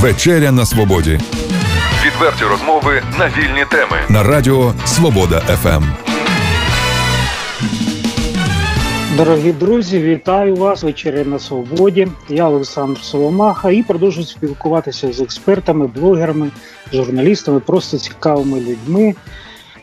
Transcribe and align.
Вечеря 0.00 0.52
на 0.52 0.66
свободі. 0.66 1.20
Відверті 2.06 2.44
розмови 2.44 3.02
на 3.18 3.26
вільні 3.26 3.64
теми 3.70 3.96
на 4.08 4.22
Радіо 4.22 4.74
Свобода 4.84 5.40
ФМ. 5.40 5.84
Дорогі 9.16 9.52
друзі, 9.52 10.00
вітаю 10.00 10.56
вас. 10.56 10.82
Вечеря 10.82 11.24
на 11.24 11.38
свободі. 11.38 12.08
Я 12.28 12.48
Олександр 12.48 13.00
Соломаха 13.00 13.70
і 13.70 13.82
продовжую 13.82 14.26
спілкуватися 14.26 15.12
з 15.12 15.20
експертами, 15.20 15.86
блогерами, 15.86 16.50
журналістами, 16.92 17.60
просто 17.60 17.98
цікавими 17.98 18.60
людьми 18.60 19.14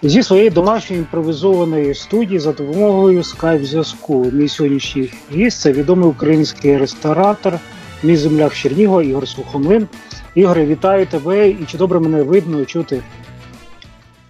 зі 0.02 0.24
своєї 0.24 0.50
домашньої 0.50 1.02
імпровізованої 1.02 1.96
студії 1.96 2.40
за 2.40 2.52
допомогою 2.52 3.24
скайп-зв'язку. 3.24 4.32
Мій 4.34 4.48
сьогоднішній 4.48 5.14
гість– 5.32 5.60
це 5.62 5.72
відомий 5.72 6.10
український 6.10 6.78
ресторатор, 6.78 7.60
мій 8.04 8.16
земляк 8.16 8.54
Чернігова 8.54 9.04
Ігор 9.04 9.28
Сухомлин. 9.28 9.88
Ігоре, 10.36 10.66
вітаю 10.66 11.06
тебе 11.06 11.50
і 11.50 11.66
чи 11.68 11.78
добре 11.78 12.00
мене 12.00 12.24
видно 12.24 12.62
і 12.62 12.66
чути? 12.66 13.02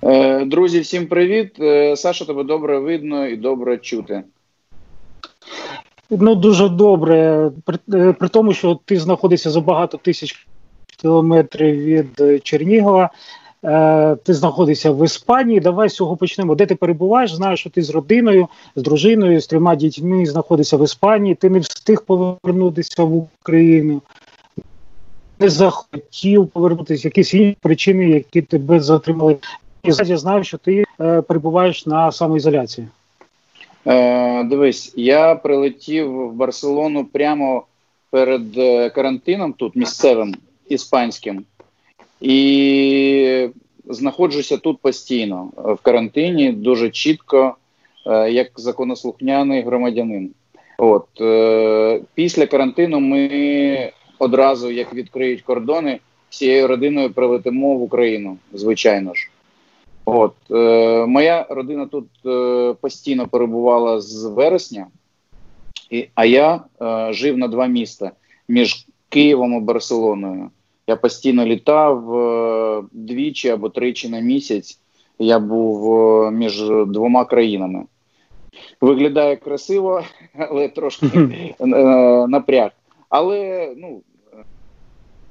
Е, 0.03 0.45
друзі, 0.45 0.79
всім 0.79 1.07
привіт. 1.07 1.59
Е, 1.59 1.95
Саша, 1.95 2.25
тебе 2.25 2.43
добре 2.43 2.79
видно 2.79 3.27
і 3.27 3.35
добре 3.35 3.77
чути. 3.77 4.23
Ну, 6.09 6.35
дуже 6.35 6.69
добре. 6.69 7.51
При, 7.65 7.77
е, 7.93 8.13
при 8.13 8.29
тому, 8.29 8.53
що 8.53 8.79
ти 8.85 8.99
знаходишся 8.99 9.49
за 9.49 9.61
багато 9.61 9.97
тисяч 9.97 10.47
кілометрів 11.01 11.75
від 11.75 12.43
Чернігова. 12.43 13.09
Е, 13.65 14.15
ти 14.15 14.33
знаходишся 14.33 14.91
в 14.91 15.05
Іспанії. 15.05 15.59
Давай 15.59 15.89
з 15.89 15.95
цього 15.95 16.17
почнемо. 16.17 16.55
Де 16.55 16.65
ти 16.65 16.75
перебуваєш? 16.75 17.33
Знаю, 17.33 17.57
що 17.57 17.69
ти 17.69 17.83
з 17.83 17.89
родиною, 17.89 18.47
з 18.75 18.81
дружиною, 18.81 19.41
з 19.41 19.47
трьома 19.47 19.75
дітьми 19.75 20.25
знаходишся 20.25 20.77
в 20.77 20.83
Іспанії. 20.83 21.35
Ти 21.35 21.49
не 21.49 21.59
встиг 21.59 22.01
повернутися 22.01 23.03
в 23.03 23.15
Україну, 23.15 24.01
не 25.39 25.49
захотів 25.49 26.47
повернутися. 26.47 27.07
Якісь 27.07 27.33
інші 27.33 27.57
причини, 27.61 28.09
які 28.09 28.41
тебе 28.41 28.79
затримали. 28.79 29.37
І 29.83 29.91
зараз 29.91 30.09
я 30.09 30.17
знаю, 30.17 30.43
що 30.43 30.57
ти 30.57 30.83
е, 31.01 31.21
перебуваєш 31.21 31.85
на 31.85 32.11
самоізоляції. 32.11 32.87
Е, 33.87 34.43
Дивись, 34.43 34.93
я 34.95 35.35
прилетів 35.35 36.27
в 36.27 36.33
Барселону 36.33 37.05
прямо 37.05 37.63
перед 38.09 38.57
е, 38.57 38.89
карантином, 38.89 39.53
тут 39.53 39.75
місцевим 39.75 40.35
іспанським, 40.69 41.45
і 42.21 43.49
знаходжуся 43.85 44.57
тут 44.57 44.81
постійно 44.81 45.51
в 45.55 45.77
карантині, 45.77 46.51
дуже 46.51 46.89
чітко, 46.89 47.55
е, 48.05 48.31
як 48.31 48.51
законослухняний 48.55 49.61
громадянин. 49.61 50.29
От 50.77 51.07
е, 51.21 52.01
після 52.13 52.45
карантину 52.45 52.99
ми 52.99 53.91
одразу, 54.19 54.71
як 54.71 54.93
відкриють 54.93 55.41
кордони, 55.41 55.99
всією 56.29 56.67
родиною 56.67 57.13
прилетимо 57.13 57.75
в 57.75 57.81
Україну, 57.81 58.37
звичайно 58.53 59.13
ж. 59.13 59.29
От 60.05 60.35
е, 60.51 61.05
моя 61.05 61.45
родина 61.49 61.85
тут 61.85 62.07
е, 62.25 62.73
постійно 62.81 63.27
перебувала 63.27 64.01
з 64.01 64.25
вересня, 64.25 64.87
і, 65.89 66.07
а 66.15 66.25
я 66.25 66.61
е, 66.81 67.13
жив 67.13 67.37
на 67.37 67.47
два 67.47 67.67
міста 67.67 68.11
між 68.47 68.87
Києвом 69.09 69.57
і 69.57 69.59
Барселоною. 69.59 70.49
Я 70.87 70.95
постійно 70.95 71.45
літав 71.45 72.17
е, 72.17 72.83
двічі 72.91 73.49
або 73.49 73.69
тричі 73.69 74.09
на 74.09 74.19
місяць. 74.19 74.79
Я 75.19 75.39
був 75.39 75.93
е, 75.93 76.31
між 76.31 76.63
двома 76.87 77.25
країнами. 77.25 77.83
Виглядає 78.81 79.35
красиво, 79.35 80.03
але 80.49 80.67
трошки 80.67 81.07
е, 81.59 81.65
напряг. 82.27 82.71
Але 83.09 83.69
ну, 83.77 84.01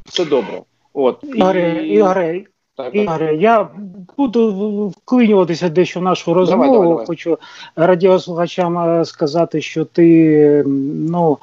все 0.05 0.25
добре. 0.25 0.63
От 0.95 1.25
Ігоре, 1.35 1.87
Ігоре, 1.87 2.45
так, 2.77 2.95
Ігоре, 2.95 3.37
я 3.37 3.69
буду 4.17 4.89
вклинюватися 4.89 5.69
дещо 5.69 6.01
в 6.01 6.03
нашу 6.03 6.35
розмову. 6.35 6.63
Давай, 6.63 6.79
давай, 6.79 6.89
давай. 6.89 7.07
Хочу 7.07 7.39
радіослухачам 7.77 9.05
сказати, 9.05 9.61
що 9.61 9.85
ти 9.85 10.65
ну, 10.67 11.39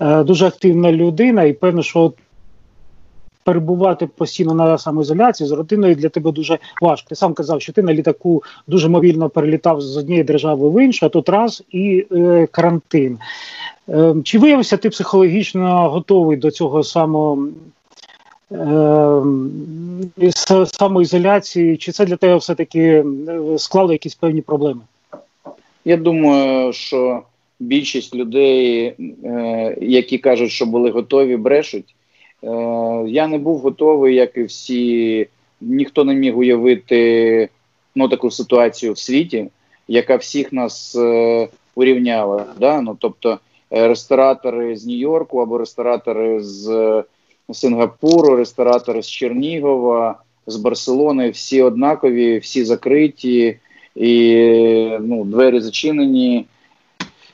дуже 0.00 0.46
активна 0.46 0.92
людина, 0.92 1.42
і 1.42 1.52
певно, 1.52 1.82
що 1.82 2.12
перебувати 3.48 4.06
постійно 4.06 4.54
на 4.54 4.78
самоізоляції 4.78 5.48
з 5.48 5.52
родиною 5.52 5.94
для 5.94 6.08
тебе 6.08 6.32
дуже 6.32 6.58
важко. 6.82 7.08
Ти 7.08 7.14
сам 7.14 7.34
казав, 7.34 7.62
що 7.62 7.72
ти 7.72 7.82
на 7.82 7.94
літаку 7.94 8.42
дуже 8.66 8.88
мобільно 8.88 9.28
перелітав 9.28 9.80
з 9.80 9.96
однієї 9.96 10.24
держави 10.24 10.70
в 10.70 10.84
іншу, 10.84 11.06
а 11.06 11.08
тут 11.08 11.28
раз 11.28 11.62
і 11.70 12.06
е, 12.12 12.46
карантин. 12.50 13.18
Е, 13.88 14.14
чи 14.24 14.38
виявився 14.38 14.76
ти 14.76 14.90
психологічно 14.90 15.90
готовий 15.90 16.36
до 16.36 16.50
цього 16.50 16.82
самого? 16.82 17.48
Е, 18.52 19.22
самоізоляції, 20.66 21.76
чи 21.76 21.92
це 21.92 22.04
для 22.04 22.16
тебе 22.16 22.36
все-таки 22.36 23.04
склало 23.58 23.92
якісь 23.92 24.14
певні 24.14 24.40
проблеми? 24.40 24.80
Я 25.84 25.96
думаю, 25.96 26.72
що 26.72 27.22
більшість 27.60 28.14
людей, 28.14 28.94
е, 29.24 29.76
які 29.80 30.18
кажуть, 30.18 30.50
що 30.50 30.66
були 30.66 30.90
готові, 30.90 31.36
брешуть. 31.36 31.94
Е, 32.44 32.48
я 33.06 33.28
не 33.28 33.38
був 33.38 33.58
готовий, 33.58 34.14
як 34.14 34.36
і 34.36 34.42
всі. 34.42 35.26
Ніхто 35.60 36.04
не 36.04 36.14
міг 36.14 36.38
уявити 36.38 37.48
ну, 37.94 38.08
таку 38.08 38.30
ситуацію 38.30 38.92
в 38.92 38.98
світі, 38.98 39.48
яка 39.88 40.16
всіх 40.16 40.52
нас 40.52 40.96
урівняла. 41.74 42.44
Да? 42.60 42.80
Ну, 42.80 42.96
Тобто 43.00 43.38
ресторатори 43.70 44.76
з 44.76 44.86
Нью-Йорку 44.86 45.38
або 45.38 45.58
ресторатори 45.58 46.40
з 46.40 47.04
Сингапуру, 47.52 48.36
ресторатори 48.36 49.02
з 49.02 49.10
Чернігова, 49.10 50.20
з 50.46 50.56
Барселони, 50.56 51.30
всі 51.30 51.62
однакові, 51.62 52.38
всі 52.38 52.64
закриті, 52.64 53.58
і 53.94 54.88
ну, 55.00 55.24
двері 55.24 55.60
зачинені, 55.60 56.46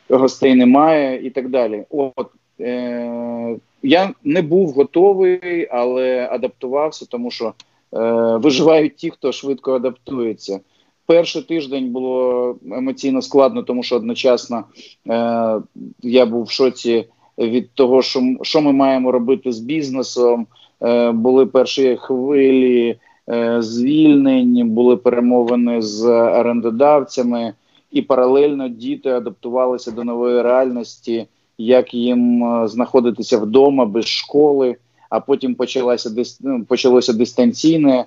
гостей 0.08 0.54
немає 0.54 1.26
і 1.26 1.30
так 1.30 1.48
далі. 1.48 1.84
От 1.90 2.30
е, 2.60 3.56
я 3.84 4.14
не 4.24 4.42
був 4.42 4.70
готовий, 4.70 5.68
але 5.70 6.28
адаптувався, 6.32 7.06
тому 7.06 7.30
що 7.30 7.52
е, 7.94 8.00
виживають 8.36 8.96
ті, 8.96 9.10
хто 9.10 9.32
швидко 9.32 9.72
адаптується. 9.72 10.60
Перший 11.06 11.42
тиждень 11.42 11.90
було 11.90 12.56
емоційно 12.72 13.22
складно, 13.22 13.62
тому 13.62 13.82
що 13.82 13.96
одночасно 13.96 14.64
е, 15.10 15.60
я 16.02 16.26
був 16.26 16.42
в 16.42 16.50
шоці 16.50 17.04
від 17.38 17.70
того, 17.74 18.02
що 18.02 18.20
що 18.42 18.60
ми 18.60 18.72
маємо 18.72 19.12
робити 19.12 19.52
з 19.52 19.58
бізнесом. 19.58 20.46
Е, 20.82 21.12
були 21.12 21.46
перші 21.46 21.96
хвилі 22.00 22.98
е, 23.30 23.62
звільнень, 23.62 24.68
були 24.68 24.96
перемовини 24.96 25.82
з 25.82 26.04
орендодавцями, 26.10 27.54
і 27.90 28.02
паралельно 28.02 28.68
діти 28.68 29.10
адаптувалися 29.10 29.90
до 29.90 30.04
нової 30.04 30.42
реальності, 30.42 31.26
як 31.58 31.94
їм 31.94 32.44
е, 32.44 32.68
знаходитися 32.68 33.38
вдома 33.38 33.84
без 33.84 34.06
школи. 34.06 34.76
А 35.10 35.20
потім 35.20 35.54
почалося 35.54 36.10
ну, 36.40 36.64
почалося 36.64 37.12
дистанційне 37.12 37.98
е, 37.98 38.04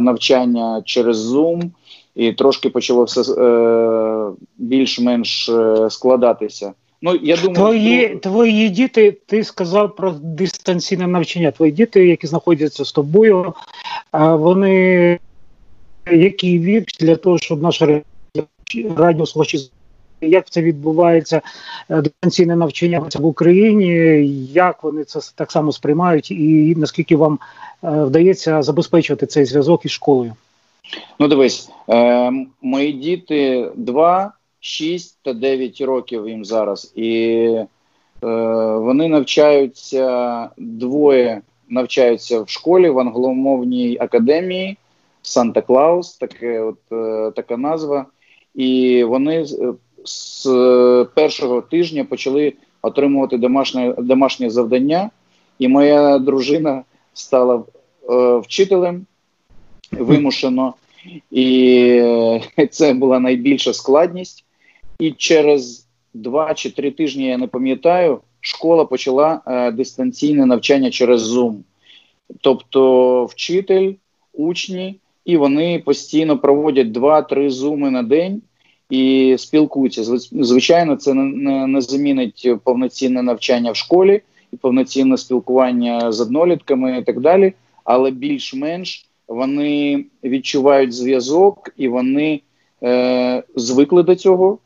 навчання 0.00 0.82
через 0.84 1.32
Zoom, 1.32 1.70
і 2.14 2.32
трошки 2.32 2.70
почало 2.70 3.04
все 3.04 3.32
е, 3.32 4.30
більш-менш 4.58 5.48
е, 5.48 5.90
складатися. 5.90 6.72
Ну 7.02 7.14
я 7.22 7.36
думаю, 7.36 7.54
твої 7.54 8.08
що... 8.08 8.18
твої 8.18 8.68
діти. 8.68 9.16
Ти 9.26 9.44
сказав 9.44 9.96
про 9.96 10.10
дистанційне 10.22 11.06
навчання. 11.06 11.50
Твої 11.50 11.72
діти, 11.72 12.06
які 12.06 12.26
знаходяться 12.26 12.84
з 12.84 12.92
тобою, 12.92 13.54
вони 14.12 15.18
який 16.12 16.58
вік 16.58 16.84
для 17.00 17.16
того, 17.16 17.38
щоб 17.38 17.62
наше 17.62 18.02
радіослухачі 18.96 19.70
як 20.28 20.50
це 20.50 20.62
відбувається 20.62 21.42
е, 21.90 22.00
дистанційне 22.02 22.56
навчання 22.56 23.08
в 23.18 23.26
Україні, 23.26 23.88
як 24.52 24.82
вони 24.82 25.04
це 25.04 25.20
так 25.34 25.52
само 25.52 25.72
сприймають, 25.72 26.30
і 26.30 26.74
наскільки 26.76 27.16
вам 27.16 27.38
е, 27.84 27.88
вдається 28.04 28.62
забезпечувати 28.62 29.26
цей 29.26 29.44
зв'язок 29.44 29.84
із 29.84 29.90
школою? 29.90 30.34
Ну, 31.18 31.28
дивись, 31.28 31.70
е, 31.88 32.32
мої 32.62 32.92
діти 32.92 33.70
два. 33.74 34.32
6 34.64 35.18
та 35.22 35.32
9 35.32 35.80
років 35.80 36.28
їм 36.28 36.44
зараз, 36.44 36.92
і 36.96 37.10
е, 37.54 37.66
вони 38.76 39.08
навчаються 39.08 40.48
двоє 40.56 41.42
навчаються 41.68 42.42
в 42.42 42.48
школі 42.48 42.90
в 42.90 42.98
англомовній 42.98 43.96
академії 44.00 44.76
Санта 45.22 45.60
Клаус, 45.60 46.16
таке 46.16 46.60
от 46.60 46.78
е, 46.92 47.32
така 47.36 47.56
назва. 47.56 48.06
І 48.54 49.04
вони 49.04 49.46
з 50.04 50.46
першого 51.14 51.60
тижня 51.60 52.04
почали 52.04 52.52
отримувати 52.82 53.38
домашнє 53.38 53.94
домашнє 53.98 54.50
завдання. 54.50 55.10
І 55.58 55.68
моя 55.68 56.18
дружина 56.18 56.82
стала 57.14 57.62
е, 58.10 58.38
вчителем 58.38 59.06
вимушено, 59.92 60.74
і 61.30 61.78
е, 62.58 62.66
це 62.70 62.94
була 62.94 63.18
найбільша 63.18 63.72
складність. 63.72 64.44
І 64.98 65.12
через 65.12 65.86
два 66.14 66.54
чи 66.54 66.70
три 66.70 66.90
тижні, 66.90 67.26
я 67.26 67.38
не 67.38 67.46
пам'ятаю, 67.46 68.20
школа 68.40 68.84
почала 68.84 69.40
е, 69.46 69.70
дистанційне 69.72 70.46
навчання 70.46 70.90
через 70.90 71.36
Zoom. 71.36 71.54
тобто 72.40 73.24
вчитель, 73.24 73.92
учні, 74.32 74.98
і 75.24 75.36
вони 75.36 75.82
постійно 75.84 76.38
проводять 76.38 76.86
2-3 76.86 77.50
зуми 77.50 77.90
на 77.90 78.02
день 78.02 78.42
і 78.90 79.34
спілкуються. 79.38 80.04
Звичайно, 80.32 80.96
це 80.96 81.14
не, 81.14 81.80
замінить 81.80 82.48
повноцінне 82.64 83.22
навчання 83.22 83.70
в 83.70 83.76
школі 83.76 84.22
і 84.52 84.56
повноцінне 84.56 85.16
спілкування 85.16 86.12
з 86.12 86.20
однолітками 86.20 86.98
і 86.98 87.02
так 87.02 87.20
далі, 87.20 87.52
але 87.84 88.10
більш-менш 88.10 89.06
вони 89.28 90.04
відчувають 90.24 90.92
зв'язок 90.92 91.70
і 91.76 91.88
вони 91.88 92.40
е, 92.82 93.42
звикли 93.56 94.02
до 94.02 94.14
цього. 94.14 94.58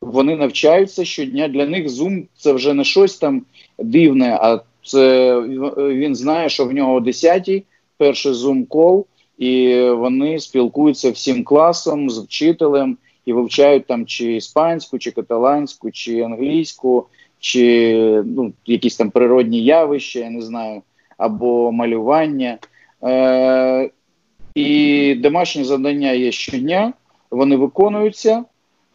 Вони 0.00 0.36
навчаються 0.36 1.04
щодня. 1.04 1.48
Для 1.48 1.66
них 1.66 1.88
Zoom– 1.88 2.24
це 2.36 2.52
вже 2.52 2.74
не 2.74 2.84
щось 2.84 3.16
там 3.16 3.42
дивне, 3.78 4.38
а 4.40 4.60
це 4.84 5.40
він 5.76 6.14
знає, 6.14 6.48
що 6.48 6.64
в 6.64 6.72
нього 6.72 6.94
о 6.94 7.00
10-й 7.00 7.62
перший 7.96 8.32
Zoom 8.32 8.66
кол 8.66 9.06
і 9.38 9.80
вони 9.80 10.38
спілкуються 10.38 11.10
всім 11.10 11.44
класом 11.44 12.10
з 12.10 12.18
вчителем 12.18 12.98
і 13.26 13.32
вивчають 13.32 13.86
там 13.86 14.06
чи 14.06 14.34
іспанську, 14.34 14.98
чи 14.98 15.10
каталанську, 15.10 15.90
чи 15.90 16.20
англійську, 16.20 17.06
чи 17.38 18.22
ну, 18.26 18.52
якісь 18.66 18.96
там 18.96 19.10
природні 19.10 19.64
явища, 19.64 20.18
я 20.18 20.30
не 20.30 20.42
знаю, 20.42 20.82
або 21.18 21.72
малювання. 21.72 22.58
Е, 23.04 23.90
І 24.54 25.14
домашні 25.14 25.64
завдання 25.64 26.10
є 26.10 26.32
щодня, 26.32 26.92
вони 27.30 27.56
виконуються, 27.56 28.44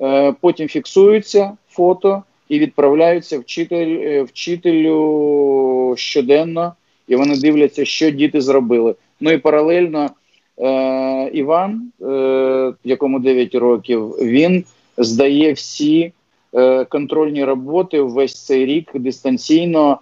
е, 0.01 0.33
потім 0.41 0.67
фіксуються 0.67 1.57
фото 1.69 2.23
і 2.49 2.59
відправляються 2.59 3.39
вчитель, 3.39 3.99
е, 4.01 4.23
вчителю 4.23 5.93
щоденно, 5.97 6.73
і 7.07 7.15
вони 7.15 7.37
дивляться, 7.37 7.85
що 7.85 8.09
діти 8.09 8.41
зробили. 8.41 8.95
Ну 9.19 9.31
і 9.31 9.37
паралельно 9.37 10.09
е, 10.57 11.29
Іван, 11.33 11.91
е, 12.01 12.73
якому 12.83 13.19
9 13.19 13.55
років, 13.55 14.07
він 14.09 14.63
здає 14.97 15.53
всі 15.53 16.11
е, 16.53 16.85
контрольні 16.85 17.43
роботи 17.43 18.01
весь 18.01 18.45
цей 18.45 18.65
рік 18.65 18.91
дистанційно, 18.93 19.99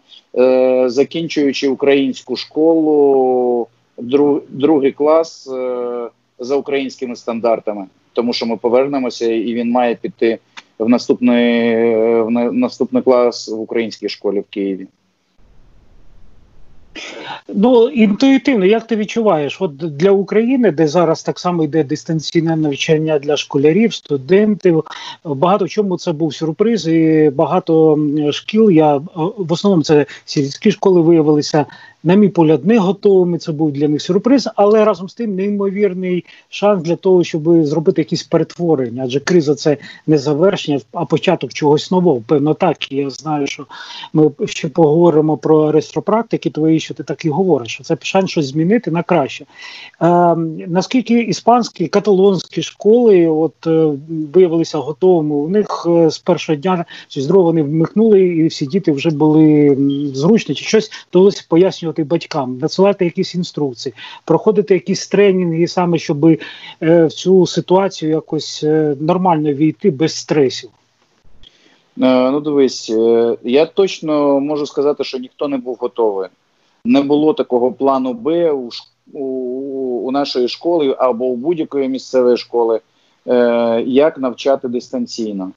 закінчуючи 0.86 1.68
українську 1.68 2.36
школу, 2.36 3.68
друг, 3.98 4.42
другий 4.50 4.92
клас 4.92 5.50
за 6.40 6.56
українськими 6.56 7.16
стандартами. 7.16 7.86
Тому 8.14 8.34
що 8.34 8.46
ми 8.46 8.58
повернемося, 8.58 9.32
і 9.32 9.54
він 9.54 9.72
має 9.72 9.96
піти 9.96 10.40
в 10.80 10.90
наступний, 10.90 11.76
в 12.22 12.52
наступний 12.52 13.04
клас 13.04 13.50
в 13.50 13.60
українській 13.60 14.10
школі 14.10 14.40
в 14.40 14.46
Києві. 14.50 14.88
Ну, 17.48 17.90
інтуїтивно, 17.90 18.66
як 18.66 18.88
ти 18.88 18.96
відчуваєш? 18.96 19.62
От 19.62 19.76
для 19.76 20.12
України, 20.12 20.72
де 20.72 20.88
зараз 20.88 21.24
так 21.24 21.40
само 21.40 21.64
йде 21.64 21.84
дистанційне 21.84 22.56
навчання 22.56 23.20
для 23.20 23.38
школярів, 23.38 23.94
студентів, 23.94 24.84
багато 25.26 25.66
в 25.66 25.70
чому 25.70 25.98
це 25.98 26.12
був 26.12 26.36
сюрприз, 26.36 26.88
і 26.88 27.32
багато 27.36 28.00
шкіл. 28.32 28.72
Я 28.72 28.96
в 29.38 29.54
основному 29.54 29.84
це 29.84 30.06
сільські 30.26 30.72
школи 30.72 31.02
виявилися 31.02 31.66
на 32.04 32.16
мій 32.16 32.30
погляд, 32.30 32.66
не 32.66 32.78
готовими. 32.78 33.38
Це 33.38 33.52
був 33.52 33.72
для 33.72 33.88
них 33.88 34.02
сюрприз, 34.02 34.50
але 34.56 34.86
разом 34.86 35.10
з 35.10 35.14
тим 35.14 35.36
неймовірний 35.36 36.26
шанс 36.50 36.84
для 36.84 36.96
того, 36.96 37.24
щоб 37.24 37.66
зробити 37.66 38.02
якісь 38.02 38.24
перетворення. 38.24 39.04
Адже 39.06 39.20
криза 39.20 39.56
це 39.56 39.78
не 40.08 40.18
завершення, 40.18 40.80
а 40.94 41.06
початок 41.06 41.54
чогось 41.54 41.92
нового. 41.92 42.24
Певно, 42.28 42.54
так. 42.54 42.92
Я 42.92 43.10
знаю, 43.10 43.48
що 43.48 43.66
ми 44.14 44.32
ще 44.46 44.70
поговоримо 44.70 45.38
про 45.38 45.72
рестропрактики 45.72 46.50
твої, 46.50 46.80
що 46.80 46.94
ти 46.94 47.04
так 47.04 47.26
і 47.26 47.30
говориш. 47.30 47.74
що 47.74 47.84
Це 47.84 47.98
шанс 48.02 48.32
щось 48.32 48.46
змінити 48.46 48.92
на 48.92 49.04
краще. 49.04 49.46
Е, 50.02 50.36
Наскільки 50.68 51.20
іспанські 51.22 51.88
каталонські 51.88 52.62
школи 52.62 53.28
от 53.28 53.68
е, 53.68 53.92
виявилися 54.34 54.78
готовими? 54.78 55.36
У 55.36 55.50
них 55.50 55.88
е, 55.90 56.10
з 56.10 56.18
першого 56.18 56.56
дня 56.56 56.86
чи 57.08 57.22
з 57.22 57.28
другого 57.28 57.50
вони 57.50 57.64
вмикнули, 57.64 58.22
і 58.22 58.48
всі 58.48 58.66
діти 58.66 58.92
вже 58.92 59.10
були 59.10 59.78
зручні, 60.14 60.56
чи 60.56 60.66
щось 60.66 60.92
довелося 61.14 61.46
пояснювати 61.50 61.89
пояснювати 61.90 62.04
батькам, 62.04 62.58
надсилати 62.58 63.06
якісь 63.06 63.36
інструкції, 63.36 63.94
проходити 64.26 64.74
якісь 64.74 65.08
тренінги, 65.08 65.68
саме 65.68 65.98
щоб 65.98 66.26
е, 66.26 66.38
в 66.82 67.12
цю 67.12 67.48
ситуацію 67.48 68.12
якось 68.12 68.64
е, 68.64 68.96
нормально 69.00 69.54
війти 69.54 69.92
без 69.92 70.16
стресів. 70.16 70.70
Е, 72.02 72.32
ну, 72.32 72.40
дивись, 72.40 72.90
е, 72.90 73.38
я 73.44 73.66
точно 73.66 74.40
можу 74.40 74.66
сказати, 74.66 75.04
що 75.04 75.18
ніхто 75.18 75.48
не 75.48 75.58
був 75.58 75.78
готовий. 75.80 76.30
Не 76.86 77.02
було 77.02 77.34
такого 77.34 77.72
плану 77.72 78.14
Б 78.14 78.52
у 78.52 78.70
у, 79.14 79.26
у 80.06 80.12
нашої 80.12 80.48
школи 80.48 80.96
або 81.00 81.26
у 81.26 81.36
будь-якої 81.36 81.90
місцевої 81.90 82.38
школи, 82.38 82.80
е, 83.28 83.84
як 83.88 84.18
навчати 84.18 84.68
дистанційно. 84.68 85.52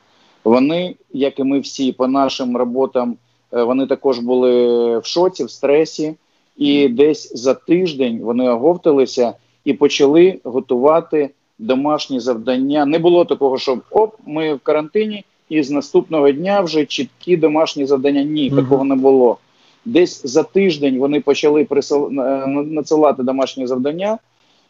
Вони, 0.44 0.96
як 1.12 1.38
і 1.38 1.44
ми 1.44 1.60
всі, 1.60 1.92
по 1.92 2.06
нашим 2.06 2.56
роботам 2.56 3.16
вони 3.52 3.86
також 3.86 4.18
були 4.18 4.98
в 4.98 5.04
шоці, 5.04 5.44
в 5.44 5.50
стресі, 5.50 6.14
і 6.56 6.88
десь 6.88 7.32
за 7.34 7.54
тиждень 7.54 8.20
вони 8.22 8.48
оговталися 8.48 9.34
і 9.64 9.72
почали 9.72 10.38
готувати 10.44 11.30
домашні 11.58 12.20
завдання. 12.20 12.86
Не 12.86 12.98
було 12.98 13.24
такого, 13.24 13.58
що 13.58 13.78
оп, 13.90 14.14
ми 14.26 14.54
в 14.54 14.60
карантині, 14.60 15.24
і 15.48 15.62
з 15.62 15.70
наступного 15.70 16.30
дня 16.30 16.60
вже 16.60 16.84
чіткі 16.84 17.36
домашні 17.36 17.86
завдання. 17.86 18.22
Ні, 18.22 18.50
угу. 18.50 18.62
такого 18.62 18.84
не 18.84 18.94
було. 18.94 19.38
Десь 19.84 20.26
за 20.26 20.42
тиждень 20.42 20.98
вони 20.98 21.20
почали 21.20 21.64
присил... 21.64 22.10
надсилати 22.10 23.22
домашні 23.22 23.66
завдання, 23.66 24.18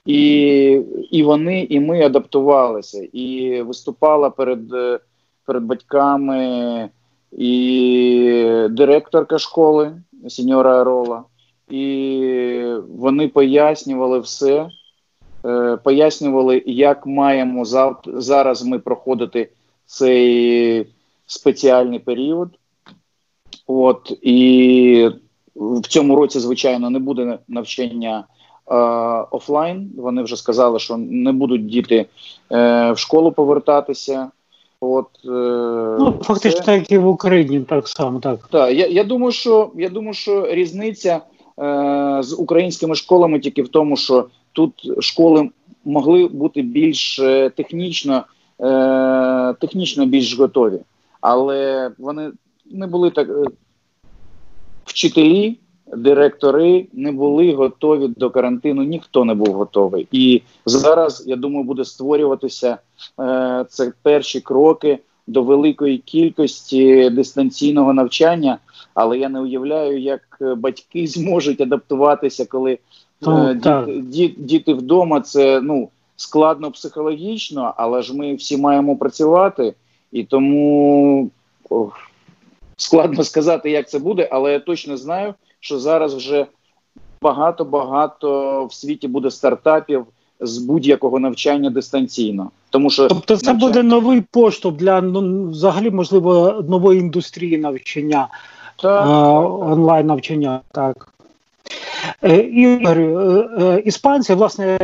і 0.07 0.21
і 1.11 1.23
вони, 1.23 1.67
і 1.71 1.81
ми 1.81 2.03
адаптувалися, 2.03 3.07
і 3.13 3.57
виступала 3.63 4.31
перед, 4.31 4.73
е, 4.73 4.99
перед 5.47 5.63
батьками 5.63 6.89
і 7.39 8.67
директорка 8.71 9.39
школи 9.39 10.03
сеньора 10.29 10.85
Рола, 10.85 11.25
і 11.71 12.65
вони 12.99 13.29
пояснювали 13.29 14.19
все, 14.19 14.69
е, 15.45 15.77
пояснювали, 15.77 16.63
як 16.67 17.07
маємо 17.07 17.65
зараз 18.07 18.65
ми 18.65 18.79
проходити 18.79 19.51
цей 19.87 20.87
спеціальний 21.27 21.99
період. 21.99 22.49
От 23.67 24.19
і 24.23 25.11
в 25.55 25.87
цьому 25.89 26.17
році, 26.17 26.41
звичайно, 26.41 26.91
не 26.91 26.99
буде 26.99 27.39
навчання 27.49 28.25
е, 28.71 28.75
офлайн. 29.31 29.91
Вони 29.97 30.23
вже 30.23 30.37
сказали, 30.37 30.79
що 30.79 30.97
не 30.97 31.33
будуть 31.33 31.67
діти 31.67 32.07
е, 32.53 32.93
в 32.93 32.99
школу 32.99 33.33
повертатися. 33.33 34.31
От, 34.85 35.07
е, 35.25 35.29
Ну, 35.99 36.15
фактично, 36.23 36.61
це... 36.61 36.67
так 36.67 36.93
і 36.93 36.99
в 36.99 37.07
Україні 37.07 37.61
так 37.61 37.89
само. 37.89 38.21
Так, 38.21 38.49
Так, 38.51 38.75
я 38.75 38.87
я 38.87 39.05
думаю, 39.05 39.33
що 39.33 39.71
я 39.77 39.89
думаю, 39.89 40.15
що 40.15 40.47
різниця 40.51 41.21
е, 41.59 42.19
з 42.23 42.35
українськими 42.39 42.95
школами 42.95 43.41
тільки 43.41 43.63
в 43.63 43.69
тому, 43.69 43.97
що 43.97 44.27
тут 44.53 44.73
школи 45.01 45.51
могли 45.85 46.27
бути 46.27 46.63
більш 46.63 47.19
е, 47.19 47.51
технічно, 47.51 48.25
е, 48.61 49.55
технічно 49.61 50.07
більш 50.07 50.39
готові, 50.39 50.81
але 51.21 51.91
вони 51.99 52.31
не 52.71 52.87
були 52.87 53.11
так. 53.11 53.29
Е, 53.29 53.45
вчителі 54.85 55.59
директори 55.97 56.87
не 56.93 57.13
були 57.13 57.55
готові 57.55 58.09
до 58.09 58.31
карантину, 58.31 58.83
ніхто 58.83 59.25
не 59.25 59.35
був 59.35 59.55
готовий. 59.55 60.09
І 60.13 60.43
зараз 60.67 61.25
я 61.27 61.37
думаю, 61.37 61.65
буде 61.65 61.85
створюватися 61.85 62.79
це 63.69 63.93
перші 64.03 64.41
кроки 64.41 64.99
до 65.27 65.43
великої 65.43 65.99
кількості 65.99 67.11
дистанційного 67.11 67.93
навчання. 67.93 68.59
Але 68.95 69.19
я 69.19 69.29
не 69.29 69.41
уявляю, 69.41 70.01
як 70.01 70.39
батьки 70.57 71.07
зможуть 71.07 71.61
адаптуватися, 71.61 72.47
коли 72.47 72.79
е, 73.27 73.55
діти, 73.55 74.01
діти, 74.01 74.35
діти 74.39 74.75
вдома. 74.75 75.21
Це 75.21 75.61
ну 75.61 75.89
складно 76.17 76.71
психологічно, 76.71 77.75
але 77.77 78.03
ж 78.03 78.17
ми 78.17 78.35
всі 78.35 78.57
маємо 78.57 78.97
працювати, 78.97 79.75
і 80.13 80.25
тому 80.25 81.31
о, 81.71 81.89
складно 82.77 83.25
сказати, 83.25 83.71
як 83.71 83.89
це 83.89 83.99
буде, 83.99 84.29
але 84.33 84.53
я 84.53 84.59
точно 84.59 84.97
знаю, 84.97 85.35
що 85.61 85.79
зараз 85.79 86.15
вже 86.15 86.47
багато-багато 87.23 88.65
в 88.65 88.75
світі 88.75 89.09
буде 89.09 89.31
стартапів 89.31 90.07
з 90.41 90.59
будь-якого 90.59 91.19
навчання 91.19 91.71
дистанційно. 91.71 92.51
Тому 92.73 92.91
що 92.91 93.09
тобто 93.09 93.37
це 93.37 93.53
навчання... 93.53 93.59
буде 93.59 93.83
новий 93.83 94.21
поштовх 94.21 94.77
для 94.77 95.01
ну 95.01 95.49
взагалі 95.51 95.91
можливо 95.91 96.65
нової 96.69 97.01
індустрії 97.01 97.59
навчання 97.59 98.29
так, 98.77 99.07
онлайн 99.61 100.07
навчання. 100.07 100.61
Так 100.73 101.13
Е, 102.23 102.37
Ігор, 102.37 102.99
е, 102.99 103.49
е, 103.61 103.83
іспанці, 103.85 104.35
власне, 104.35 104.79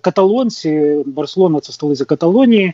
каталонці, 0.00 1.02
Барселона 1.06 1.60
це 1.60 1.72
столиця 1.72 2.04
Каталонії. 2.04 2.72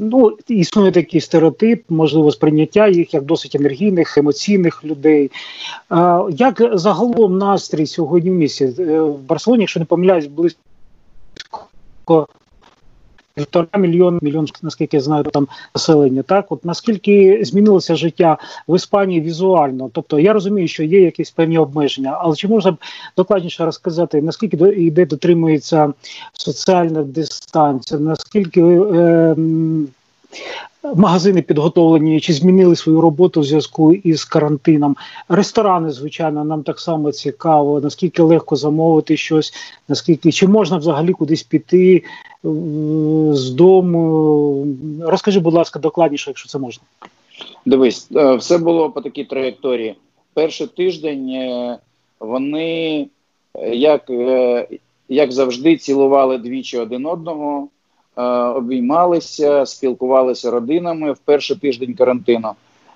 Ну, 0.00 0.36
існує 0.48 0.92
такий 0.92 1.20
стереотип, 1.20 1.84
можливо, 1.88 2.32
сприйняття 2.32 2.88
їх 2.88 3.14
як 3.14 3.24
досить 3.24 3.54
енергійних, 3.54 4.18
емоційних 4.18 4.84
людей. 4.84 5.30
Як 6.30 6.70
загалом 6.72 7.38
настрій 7.38 7.86
сьогодні 7.86 8.30
в 8.30 8.34
місті 8.34 8.66
в 8.66 9.18
Барселоні, 9.28 9.62
якщо 9.62 9.80
не 9.80 9.86
помиляюсь, 9.86 10.26
близько 10.26 10.58
півтора 13.34 13.78
мільйон, 13.78 14.18
мільйон, 14.22 14.46
наскільки 14.62 14.96
я 14.96 15.00
знаю, 15.00 15.24
там 15.24 15.48
населення. 15.74 16.22
Так, 16.22 16.52
от 16.52 16.64
наскільки 16.64 17.40
змінилося 17.44 17.96
життя 17.96 18.38
в 18.68 18.76
Іспанії 18.76 19.20
візуально? 19.20 19.90
Тобто 19.92 20.18
я 20.18 20.32
розумію, 20.32 20.68
що 20.68 20.82
є 20.82 21.00
якісь 21.00 21.30
певні 21.30 21.58
обмеження, 21.58 22.18
але 22.20 22.36
чи 22.36 22.48
можна 22.48 22.72
б 22.72 22.76
докладніше 23.16 23.64
розказати, 23.64 24.22
наскільки 24.22 24.56
до 24.56 24.66
йде 24.66 25.06
дотримується 25.06 25.92
соціальна 26.32 27.02
дистанція, 27.02 28.00
наскільки 28.00 28.62
е, 28.62 29.36
Магазини 30.94 31.42
підготовлені 31.42 32.20
чи 32.20 32.32
змінили 32.32 32.76
свою 32.76 33.00
роботу 33.00 33.40
в 33.40 33.44
зв'язку 33.44 33.92
із 33.92 34.24
карантином. 34.24 34.96
Ресторани, 35.28 35.90
звичайно, 35.90 36.44
нам 36.44 36.62
так 36.62 36.80
само 36.80 37.12
цікаво, 37.12 37.80
наскільки 37.80 38.22
легко 38.22 38.56
замовити 38.56 39.16
щось, 39.16 39.52
наскільки 39.88 40.32
чи 40.32 40.46
можна 40.46 40.76
взагалі 40.76 41.12
кудись 41.12 41.42
піти 41.42 42.02
з 43.32 43.50
дому. 43.50 44.66
Розкажи, 45.00 45.40
будь 45.40 45.54
ласка, 45.54 45.78
докладніше, 45.78 46.30
якщо 46.30 46.48
це 46.48 46.58
можна. 46.58 46.84
Дивись, 47.66 48.08
е, 48.16 48.34
все 48.34 48.58
було 48.58 48.90
по 48.90 49.00
такій 49.00 49.24
траєкторії. 49.24 49.94
Перший 50.34 50.66
тиждень 50.66 51.28
е, 51.28 51.78
вони, 52.20 53.06
е, 53.54 53.74
як, 53.74 54.10
як 55.08 55.32
завжди, 55.32 55.76
цілували 55.76 56.38
двічі 56.38 56.78
один 56.78 57.06
одного. 57.06 57.68
Е, 58.16 58.22
обіймалися, 58.32 59.66
спілкувалися 59.66 60.50
родинами 60.50 61.12
в 61.12 61.18
перший 61.18 61.56
тиждень 61.56 61.94
карантину, 61.94 62.52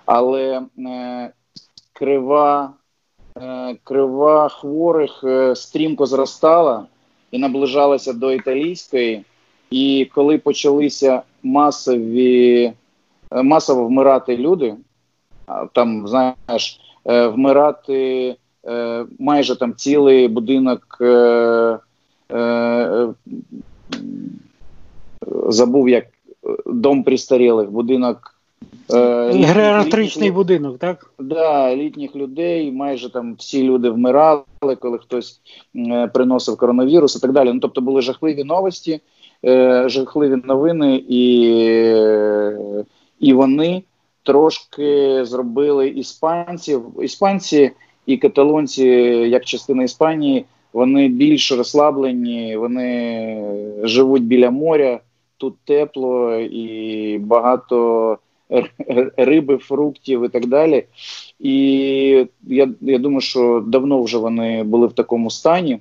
але 0.06 0.62
е, 0.78 1.30
крива 1.92 2.70
е, 3.38 3.76
крива 3.84 4.48
хворих 4.48 5.24
стрімко 5.54 6.06
зростала 6.06 6.86
і 7.30 7.38
наближалася 7.38 8.12
до 8.12 8.32
італійської. 8.32 9.24
І 9.70 10.10
коли 10.14 10.38
почалися 10.38 11.22
масові 11.42 12.72
масово 13.30 13.86
вмирати 13.86 14.36
люди, 14.36 14.74
там 15.72 16.08
знаєш, 16.08 16.80
вмирати 17.04 18.36
майже 19.18 19.58
там 19.58 19.74
цілий 19.74 20.28
будинок 20.28 20.98
забув 25.48 25.88
як 25.88 26.04
е, 26.04 26.08
дом 26.66 27.02
пристарілих, 27.02 27.70
будинок. 27.70 28.32
Е, 28.92 29.30
будинок, 30.30 30.78
так? 30.78 31.10
Да, 31.18 31.76
літніх 31.76 32.16
людей, 32.16 32.72
майже 32.72 33.12
там 33.12 33.34
всі 33.38 33.62
люди 33.62 33.90
вмирали, 33.90 34.76
коли 34.80 34.98
хтось 34.98 35.40
е, 35.76 36.10
приносив 36.14 36.56
коронавірус 36.56 37.16
і 37.16 37.20
так 37.20 37.32
далі. 37.32 37.52
Ну, 37.52 37.60
Тобто 37.60 37.80
були 37.80 38.02
жахливі 38.02 38.44
новості, 38.44 39.00
е, 39.44 39.84
жахливі 39.88 40.42
новини, 40.44 41.04
і 41.08 41.22
і 43.20 43.32
вони 43.32 43.82
трошки 44.22 45.24
зробили 45.24 45.88
іспанців. 45.88 46.82
Іспанці 47.02 47.70
і 48.06 48.16
каталонці, 48.16 48.84
як 49.28 49.44
частина 49.44 49.82
Іспанії, 49.82 50.44
вони 50.72 51.08
більш 51.08 51.52
розслаблені, 51.52 52.56
вони 52.56 53.42
живуть 53.82 54.24
біля 54.24 54.50
моря 54.50 55.00
тут 55.36 55.54
тепло 55.64 56.34
і 56.34 57.18
багато 57.18 58.18
риби, 59.16 59.56
фруктів 59.56 60.24
і 60.24 60.28
так 60.28 60.46
далі. 60.46 60.84
І 61.38 61.56
я 62.46 62.68
я 62.80 62.98
думаю, 62.98 63.20
що 63.20 63.64
давно 63.66 64.02
вже 64.02 64.18
вони 64.18 64.62
були 64.62 64.86
в 64.86 64.92
такому 64.92 65.30
стані. 65.30 65.78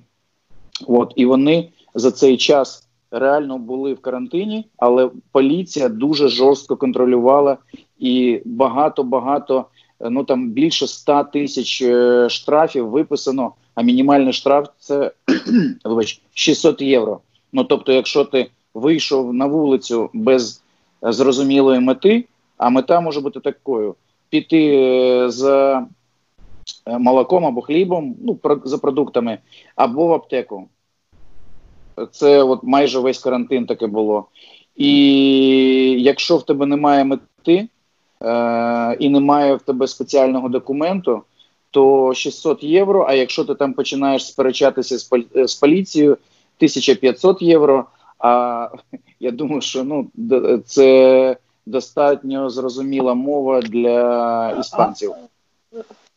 От, 0.87 1.13
І 1.15 1.25
вони 1.25 1.69
за 1.95 2.11
цей 2.11 2.37
час 2.37 2.87
реально 3.11 3.57
були 3.57 3.93
в 3.93 4.01
карантині, 4.01 4.65
але 4.77 5.09
поліція 5.31 5.89
дуже 5.89 6.27
жорстко 6.27 6.77
контролювала 6.77 7.57
і 7.99 8.41
багато-багато, 8.45 9.65
ну 9.99 10.23
там 10.23 10.49
більше 10.49 10.87
100 10.87 11.23
тисяч 11.33 11.81
е, 11.81 12.29
штрафів 12.29 12.89
виписано, 12.89 13.51
а 13.75 13.81
мінімальний 13.81 14.33
штраф 14.33 14.67
це 14.79 15.11
вибач, 15.85 16.21
600 16.33 16.81
євро. 16.81 17.19
Ну 17.53 17.63
тобто, 17.63 17.91
якщо 17.91 18.25
ти 18.25 18.47
вийшов 18.75 19.33
на 19.33 19.45
вулицю 19.45 20.09
без 20.13 20.61
зрозумілої 21.01 21.79
мети, 21.79 22.25
а 22.57 22.69
мета 22.69 23.01
може 23.01 23.21
бути 23.21 23.39
такою: 23.39 23.95
піти 24.29 24.75
е, 24.75 25.29
з 25.29 25.43
е, 25.45 25.85
молоком 26.99 27.45
або 27.45 27.61
хлібом, 27.61 28.15
ну 28.23 28.39
за 28.63 28.77
продуктами, 28.77 29.37
або 29.75 30.07
в 30.07 30.13
аптеку. 30.13 30.67
Це 32.11 32.43
от 32.43 32.63
майже 32.63 32.99
весь 32.99 33.19
карантин 33.19 33.65
таке 33.65 33.87
було. 33.87 34.25
І 34.75 34.91
якщо 35.99 36.37
в 36.37 36.45
тебе 36.45 36.65
немає 36.65 37.03
мети 37.03 37.67
е, 38.21 38.97
і 38.99 39.09
немає 39.09 39.55
в 39.55 39.61
тебе 39.61 39.87
спеціального 39.87 40.49
документу, 40.49 41.21
то 41.71 42.13
600 42.13 42.63
євро. 42.63 43.05
А 43.09 43.13
якщо 43.13 43.43
ти 43.45 43.55
там 43.55 43.73
починаєш 43.73 44.27
сперечатися 44.27 44.97
з 45.45 45.55
поліцією, 45.55 46.11
1500 46.11 47.41
євро. 47.41 47.85
А 48.19 48.67
я 49.19 49.31
думаю, 49.31 49.61
що 49.61 49.83
ну 49.83 50.07
це 50.65 51.37
достатньо 51.65 52.49
зрозуміла 52.49 53.13
мова 53.13 53.61
для 53.61 54.51
іспанців. 54.59 55.11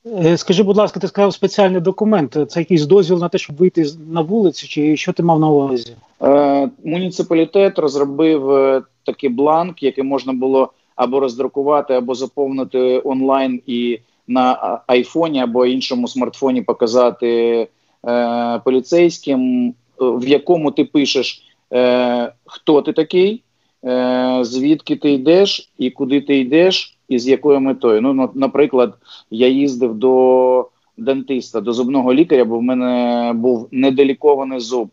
Е, 0.07 0.37
скажи, 0.37 0.63
будь 0.63 0.77
ласка, 0.77 1.01
ти 1.01 1.09
сказав 1.09 1.35
спеціальний 1.35 1.81
документ. 1.81 2.37
Це 2.49 2.61
якийсь 2.61 2.87
дозвіл 2.87 3.19
на 3.19 3.29
те, 3.29 3.39
щоб 3.39 3.57
вийти 3.57 3.87
на 4.11 4.21
вулицю, 4.21 4.69
чи 4.69 4.97
що 4.97 5.13
ти 5.13 5.23
мав 5.23 5.41
на 5.41 5.49
увазі? 5.49 5.97
Е, 6.23 6.71
Муніципалітет 6.85 7.79
розробив 7.79 8.51
е, 8.51 8.83
такий 9.05 9.31
бланк, 9.31 9.83
який 9.83 10.05
можна 10.05 10.33
було 10.33 10.73
або 10.97 11.21
роздрукувати, 11.21 11.95
або 11.95 12.15
заповнити 12.15 13.03
онлайн 13.05 13.61
і 13.67 13.99
на 14.29 14.81
айфоні 14.87 15.41
або 15.41 15.67
іншому 15.67 16.09
смартфоні 16.09 16.63
показати 16.63 17.69
е, 18.07 18.61
поліцейським, 18.65 19.75
в 19.99 20.29
якому 20.29 20.71
ти 20.71 20.85
пишеш 20.85 21.48
е, 21.73 22.33
хто 22.45 22.83
ти 22.83 22.93
такий, 22.93 23.43
е, 23.85 24.39
звідки 24.43 24.97
ти 24.97 25.13
йдеш 25.13 25.73
і 25.79 25.91
куди 25.91 26.21
ти 26.21 26.39
йдеш, 26.39 26.99
і 27.09 27.19
з 27.19 27.29
якою 27.29 27.61
метою. 27.61 28.01
Ну, 28.01 28.31
наприклад, 28.35 28.95
я 29.31 29.49
їздив 29.49 29.95
до 29.95 30.69
дентиста, 30.97 31.61
до 31.61 31.73
зубного 31.73 32.15
лікаря, 32.15 32.45
бо 32.45 32.59
в 32.59 32.63
мене 32.63 33.33
був 33.35 33.69
недолікований 33.71 34.61
зуб. 34.61 34.91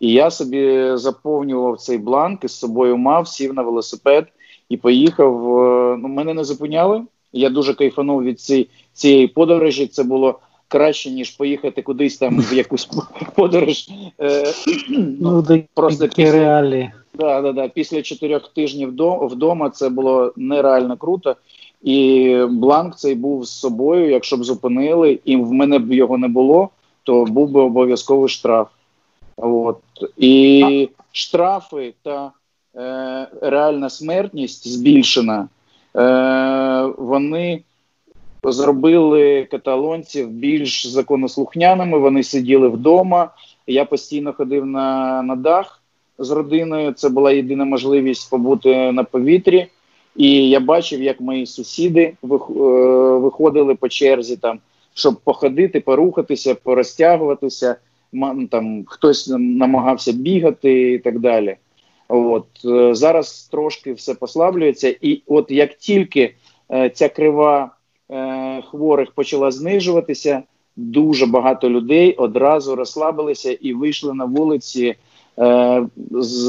І 0.00 0.12
я 0.12 0.30
собі 0.30 0.90
заповнював 0.94 1.78
цей 1.78 1.98
бланк 1.98 2.44
і 2.44 2.48
з 2.48 2.52
собою 2.52 2.96
мав, 2.96 3.28
сів 3.28 3.54
на 3.54 3.62
велосипед 3.62 4.26
і 4.68 4.76
поїхав. 4.76 5.58
Е, 5.58 5.96
ну, 5.96 6.08
Мене 6.08 6.34
не 6.34 6.44
зупиняли. 6.44 7.02
Я 7.32 7.50
дуже 7.50 7.74
кайфанув 7.74 8.22
від 8.22 8.40
цієї 8.92 9.26
подорожі. 9.26 9.86
Це 9.86 10.04
було 10.04 10.38
краще, 10.76 11.10
ніж 11.10 11.30
поїхати 11.30 11.82
кудись 11.82 12.18
там 12.18 12.40
в 12.40 12.54
якусь 12.54 12.88
подорож. 13.34 13.88
Е, 14.20 14.52
ну, 14.88 15.44
ну 15.48 15.64
просто 15.74 16.08
після. 16.08 16.92
Да, 17.14 17.40
да, 17.40 17.52
да. 17.52 17.68
Після 17.68 18.02
чотирьох 18.02 18.48
тижнів 18.48 18.88
вдома 19.20 19.70
це 19.70 19.88
було 19.88 20.32
нереально 20.36 20.96
круто. 20.96 21.36
І 21.82 22.38
бланк 22.50 22.96
цей 22.96 23.14
був 23.14 23.44
з 23.44 23.50
собою. 23.50 24.10
Якщо 24.10 24.36
б 24.36 24.44
зупинили, 24.44 25.18
і 25.24 25.36
в 25.36 25.52
мене 25.52 25.78
б 25.78 25.92
його 25.92 26.18
не 26.18 26.28
було, 26.28 26.68
то 27.02 27.24
був 27.24 27.50
би 27.50 27.60
обов'язковий 27.60 28.28
штраф. 28.28 28.68
От. 29.36 29.78
І 30.16 30.88
штрафи 31.12 31.94
та 32.02 32.32
е, 32.76 33.28
реальна 33.42 33.90
смертність 33.90 34.68
збільшена. 34.68 35.48
Е, 35.96 36.92
Вони 36.98 37.62
зробили 38.52 39.44
каталонців 39.50 40.28
більш 40.28 40.86
законослухняними. 40.86 41.98
Вони 41.98 42.22
сиділи 42.22 42.68
вдома. 42.68 43.30
Я 43.66 43.84
постійно 43.84 44.32
ходив 44.32 44.66
на, 44.66 45.22
на 45.22 45.36
дах 45.36 45.82
з 46.18 46.30
родиною. 46.30 46.92
Це 46.92 47.08
була 47.08 47.32
єдина 47.32 47.64
можливість 47.64 48.30
побути 48.30 48.92
на 48.92 49.04
повітрі. 49.04 49.66
І 50.16 50.48
я 50.48 50.60
бачив, 50.60 51.02
як 51.02 51.20
мої 51.20 51.46
сусіди 51.46 52.02
е, 52.02 52.16
виходили 53.18 53.74
по 53.74 53.88
черзі, 53.88 54.36
там, 54.36 54.58
щоб 54.94 55.16
походити, 55.24 55.80
порухатися, 55.80 56.54
порозтягуватися. 56.54 57.76
Там 58.50 58.84
хтось 58.86 59.28
намагався 59.38 60.12
бігати 60.12 60.92
і 60.92 60.98
так 60.98 61.18
далі. 61.18 61.56
От 62.08 62.46
е, 62.64 62.94
зараз 62.94 63.48
трошки 63.52 63.92
все 63.92 64.14
послаблюється, 64.14 64.94
і 65.00 65.22
от 65.26 65.50
як 65.50 65.74
тільки 65.74 66.34
е, 66.72 66.90
ця 66.90 67.08
крива 67.08 67.75
е, 68.10 68.62
хворих 68.62 69.10
почала 69.10 69.50
знижуватися, 69.50 70.42
дуже 70.76 71.26
багато 71.26 71.70
людей 71.70 72.14
одразу 72.14 72.76
розслабилися 72.76 73.52
і 73.52 73.72
вийшли 73.72 74.14
на 74.14 74.24
вулиці 74.24 74.94
е, 75.38 75.86
з 76.10 76.46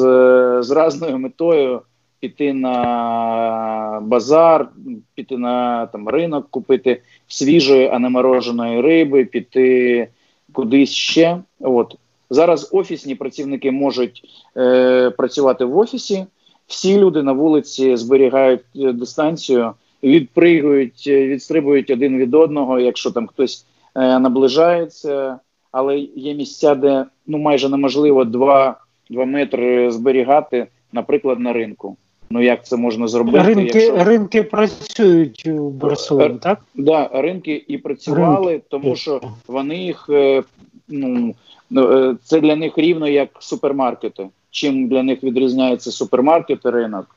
з 0.62 0.72
разною 0.72 1.18
метою 1.18 1.82
піти 2.20 2.54
на 2.54 4.00
базар, 4.04 4.70
піти 5.16 5.38
на 5.38 5.86
там 5.86 6.08
ринок, 6.08 6.48
купити 6.50 7.02
свіжої, 7.28 7.90
а 7.94 8.00
не 8.00 8.10
мороженої 8.10 8.82
риби, 8.82 9.26
піти 9.26 10.08
кудись 10.54 10.92
ще. 10.92 11.38
От 11.60 11.96
зараз 12.30 12.70
офісні 12.74 13.16
працівники 13.16 13.72
можуть 13.72 14.24
е, 14.58 15.10
працювати 15.10 15.66
в 15.66 15.78
офісі. 15.78 16.26
Всі 16.68 16.98
люди 16.98 17.24
на 17.24 17.32
вулиці 17.32 17.98
зберігають 17.98 18.62
е, 18.76 18.92
дистанцію, 18.92 19.74
відпригують, 20.04 21.04
е, 21.08 21.28
відстрибують 21.28 21.90
один 21.90 22.18
від 22.18 22.34
одного, 22.34 22.80
якщо 22.80 23.12
там 23.12 23.28
хтось 23.28 23.66
е, 23.96 24.20
наближається. 24.20 25.40
Але 25.72 25.98
є 26.00 26.34
місця, 26.34 26.76
де 26.76 27.06
ну 27.28 27.38
майже 27.38 27.70
неможливо 27.70 28.26
2, 28.26 28.80
2 29.10 29.26
метри 29.26 29.92
зберігати, 29.92 30.68
наприклад, 30.92 31.40
на 31.40 31.54
ринку. 31.54 31.98
Ну 32.30 32.42
як 32.42 32.66
це 32.66 32.78
можна 32.78 33.08
зробити? 33.08 33.44
Ринки 33.44 33.80
якщо... 33.80 34.04
ринки 34.04 34.44
працюють 34.44 35.48
у 35.48 35.70
Барселоні, 35.70 36.30
так? 36.30 36.40
Так, 36.42 36.60
да, 36.76 37.10
ринки 37.14 37.66
і 37.68 37.78
працювали, 37.78 38.52
ринки. 38.52 38.66
тому 38.70 38.96
що 38.96 39.22
вони 39.48 39.78
їх 39.78 40.06
е, 40.10 40.44
ну, 40.88 41.36
ну 41.70 42.14
це 42.24 42.40
для 42.40 42.56
них 42.56 42.78
рівно 42.78 43.08
як 43.08 43.30
супермаркети. 43.40 44.30
Чим 44.52 44.88
для 44.88 45.04
них 45.04 45.24
відрізняється 45.24 45.92
супермаркет 45.92 46.60
і 46.66 46.70
ринок? 46.70 47.17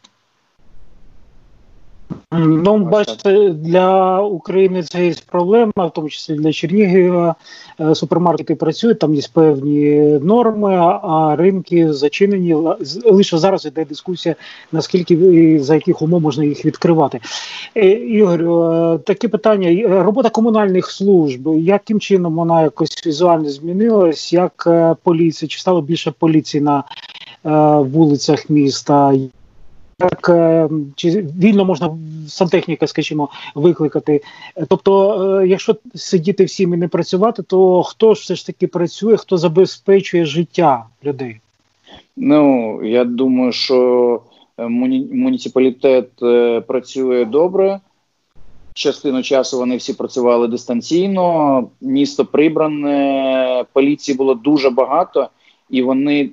Ну, 2.32 2.78
бачите, 2.78 3.50
для 3.50 4.20
України 4.20 4.82
це 4.82 5.06
є 5.06 5.14
проблема, 5.26 5.72
в 5.76 5.92
тому 5.94 6.08
числі 6.08 6.34
для 6.34 6.52
Чернігова. 6.52 7.34
Е, 7.80 7.94
супермаркети 7.94 8.54
працюють, 8.54 8.98
там 8.98 9.14
є 9.14 9.22
певні 9.32 10.00
норми, 10.22 10.74
а 11.02 11.36
ринки 11.38 11.92
зачинені. 11.92 12.56
Лише 13.04 13.38
зараз 13.38 13.66
йде 13.66 13.84
дискусія, 13.84 14.34
наскільки 14.72 15.14
і 15.14 15.58
за 15.58 15.74
яких 15.74 16.02
умов 16.02 16.20
можна 16.20 16.44
їх 16.44 16.64
відкривати. 16.64 17.20
Е, 17.74 17.90
Ігор, 17.90 18.42
е, 18.42 18.98
таке 18.98 19.28
питання: 19.28 20.02
робота 20.02 20.30
комунальних 20.30 20.90
служб, 20.90 21.48
яким 21.56 22.00
чином 22.00 22.36
вона 22.36 22.62
якось 22.62 23.06
візуально 23.06 23.50
змінилась, 23.50 24.32
як 24.32 24.68
поліція, 25.02 25.48
чи 25.48 25.58
стало 25.58 25.80
більше 25.80 26.12
поліції 26.18 26.60
на 26.60 26.84
вулицях 27.82 28.50
міста? 28.50 29.12
Як 30.00 30.28
е, 30.28 30.68
чи 30.96 31.26
вільно 31.38 31.64
можна 31.64 31.98
сантехніка, 32.28 32.86
скажімо, 32.86 33.28
викликати. 33.54 34.22
Тобто, 34.68 35.22
е, 35.40 35.46
якщо 35.46 35.76
сидіти 35.94 36.44
всім 36.44 36.74
і 36.74 36.76
не 36.76 36.88
працювати, 36.88 37.42
то 37.42 37.82
хто 37.82 38.14
ж 38.14 38.20
все 38.20 38.34
ж 38.34 38.46
таки 38.46 38.66
працює, 38.66 39.16
хто 39.16 39.38
забезпечує 39.38 40.24
життя 40.24 40.84
людей? 41.04 41.40
Ну 42.16 42.80
я 42.84 43.04
думаю, 43.04 43.52
що 43.52 44.20
е, 44.58 44.68
муні 44.68 45.08
муніципалітет 45.12 46.08
працює 46.66 47.24
добре. 47.24 47.80
Частину 48.74 49.22
часу 49.22 49.58
вони 49.58 49.76
всі 49.76 49.94
працювали 49.94 50.48
дистанційно. 50.48 51.68
Місто 51.80 52.24
прибране, 52.24 53.64
поліції 53.72 54.16
було 54.16 54.34
дуже 54.34 54.70
багато, 54.70 55.28
і 55.70 55.82
вони 55.82 56.30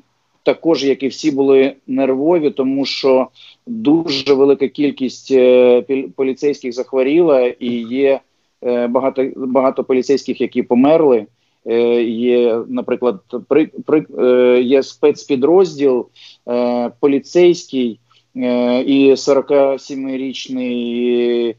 також, 0.48 0.86
як 0.86 1.04
і 1.04 1.08
всі, 1.08 1.32
були 1.32 1.74
нервові, 1.88 2.50
тому 2.50 2.86
що 2.86 3.28
дуже 3.68 4.34
велика 4.34 4.68
кількість 4.68 5.32
е, 5.32 5.82
поліцейських 6.16 6.74
захворіла, 6.74 7.42
і 7.42 7.72
є 7.78 8.20
е, 8.64 8.88
багато 8.88 9.26
багато 9.36 9.84
поліцейських, 9.84 10.42
які 10.42 10.64
померли. 10.64 11.26
Е, 11.66 12.04
є, 12.04 12.60
наприклад, 12.68 13.20
при, 13.48 13.70
при 13.86 14.06
є 14.64 14.84
спецпідрозділ 14.84 16.08
поліцейський 17.00 18.00
і 18.86 19.12
47-річний 19.12 21.56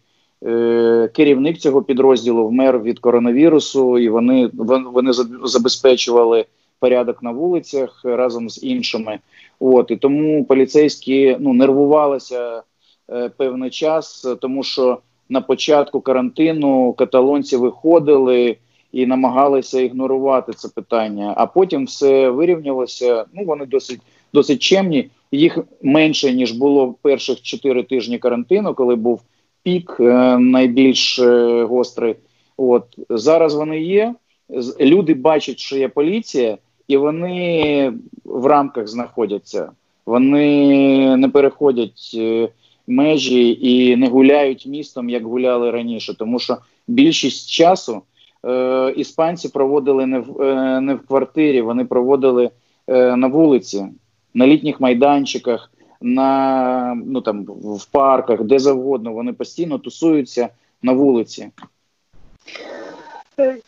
керівник 1.12 1.58
цього 1.58 1.82
підрозділу 1.82 2.46
вмер 2.46 2.82
від 2.82 2.98
коронавірусу, 2.98 3.98
і 3.98 4.08
вони 4.08 4.50
вони 4.54 5.12
забезпечували 5.44 6.44
порядок 6.80 7.22
на 7.22 7.30
вулицях 7.30 8.00
разом 8.04 8.50
з 8.50 8.62
іншими. 8.62 9.18
От 9.60 9.90
і 9.90 9.96
тому 9.96 10.44
поліцейські 10.44 11.36
ну 11.40 11.52
нервувалися 11.52 12.62
е, 13.10 13.28
певний 13.28 13.70
час, 13.70 14.26
тому 14.40 14.62
що 14.62 14.98
на 15.28 15.40
початку 15.40 16.00
карантину 16.00 16.92
каталонці 16.92 17.56
виходили 17.56 18.56
і 18.92 19.06
намагалися 19.06 19.80
ігнорувати 19.80 20.52
це 20.52 20.68
питання. 20.68 21.34
А 21.36 21.46
потім 21.46 21.84
все 21.84 22.30
вирівнялося. 22.30 23.24
Ну 23.34 23.44
вони 23.44 23.66
досить 23.66 24.00
досить 24.32 24.62
чемні. 24.62 25.10
Їх 25.32 25.58
менше 25.82 26.32
ніж 26.32 26.52
було 26.52 26.94
перших 27.02 27.42
чотири 27.42 27.82
тижні 27.82 28.18
карантину, 28.18 28.74
коли 28.74 28.94
був 28.94 29.22
пік 29.62 29.96
е, 30.00 30.38
найбільш 30.38 31.18
е, 31.18 31.62
гострий. 31.64 32.14
От 32.56 32.84
зараз 33.08 33.54
вони 33.54 33.80
є. 33.80 34.14
Люди 34.80 35.14
бачать, 35.14 35.58
що 35.58 35.76
є 35.76 35.88
поліція, 35.88 36.58
і 36.88 36.96
вони 36.96 37.92
в 38.24 38.46
рамках 38.46 38.88
знаходяться. 38.88 39.70
Вони 40.06 41.16
не 41.16 41.28
переходять 41.28 42.10
е, 42.14 42.48
межі 42.86 43.58
і 43.60 43.96
не 43.96 44.08
гуляють 44.08 44.66
містом, 44.66 45.10
як 45.10 45.24
гуляли 45.24 45.70
раніше, 45.70 46.14
тому 46.18 46.38
що 46.38 46.56
більшість 46.88 47.50
часу 47.50 48.02
е, 48.46 48.92
іспанці 48.96 49.48
проводили 49.48 50.06
не 50.06 50.18
в 50.18 50.42
е, 50.42 50.80
не 50.80 50.94
в 50.94 51.06
квартирі, 51.06 51.60
вони 51.60 51.84
проводили 51.84 52.50
е, 52.86 53.16
на 53.16 53.26
вулиці, 53.26 53.86
на 54.34 54.46
літніх 54.46 54.80
майданчиках, 54.80 55.72
на 56.00 57.02
ну 57.06 57.20
там 57.20 57.44
в 57.44 57.86
парках, 57.92 58.42
де 58.42 58.58
завгодно. 58.58 59.12
Вони 59.12 59.32
постійно 59.32 59.78
тусуються 59.78 60.48
на 60.82 60.92
вулиці. 60.92 61.50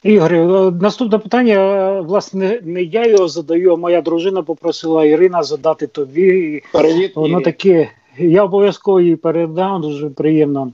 Ігор, 0.03 0.35
е, 0.35 0.71
наступне 0.81 1.19
питання, 1.19 2.01
власне, 2.01 2.61
не 2.63 2.83
я 2.83 3.07
його 3.07 3.29
задаю, 3.29 3.73
а 3.73 3.77
моя 3.77 4.01
дружина 4.03 4.43
попросила 4.43 5.05
Ірина 5.05 5.43
задати 5.43 5.87
тобі. 5.87 6.63
Привіт, 6.73 7.13
Воно 7.17 7.41
таке, 7.41 7.89
я 8.19 8.45
обов'язково 8.45 9.01
її 9.01 9.17
передам, 9.17 9.83
дуже 9.83 10.11
приємно. 10.11 10.73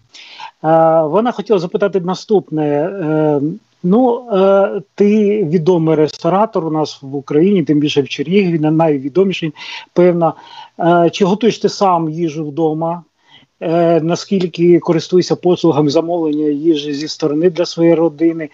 А, 0.63 1.07
Вона 1.07 1.33
хотіла 1.33 1.59
запитати 1.59 2.01
наступне. 2.01 2.65
Е, 2.65 3.41
ну, 3.83 4.23
е, 4.33 4.81
ти 4.95 5.45
відомий 5.45 5.95
ресторатор 5.95 6.67
у 6.67 6.71
нас 6.71 6.99
в 7.03 7.17
Україні, 7.17 7.63
тим 7.63 7.79
більше 7.79 8.03
в 8.03 8.09
Чернігові, 8.09 8.59
найвідоміший, 8.59 9.53
певно. 9.93 10.35
Чи 11.13 11.25
готуєш 11.25 11.59
ти 11.59 11.69
сам 11.69 12.11
їжу 12.11 12.47
вдома? 12.49 13.03
Е, 13.61 14.01
наскільки 14.01 14.79
користуєшся 14.79 15.37
послугами 15.37 15.91
замовлення 15.91 16.49
їжі 16.49 16.93
зі 16.93 17.09
сторони 17.09 17.51
для 17.51 17.67
своєї 17.67 17.95
родини, 17.95 18.49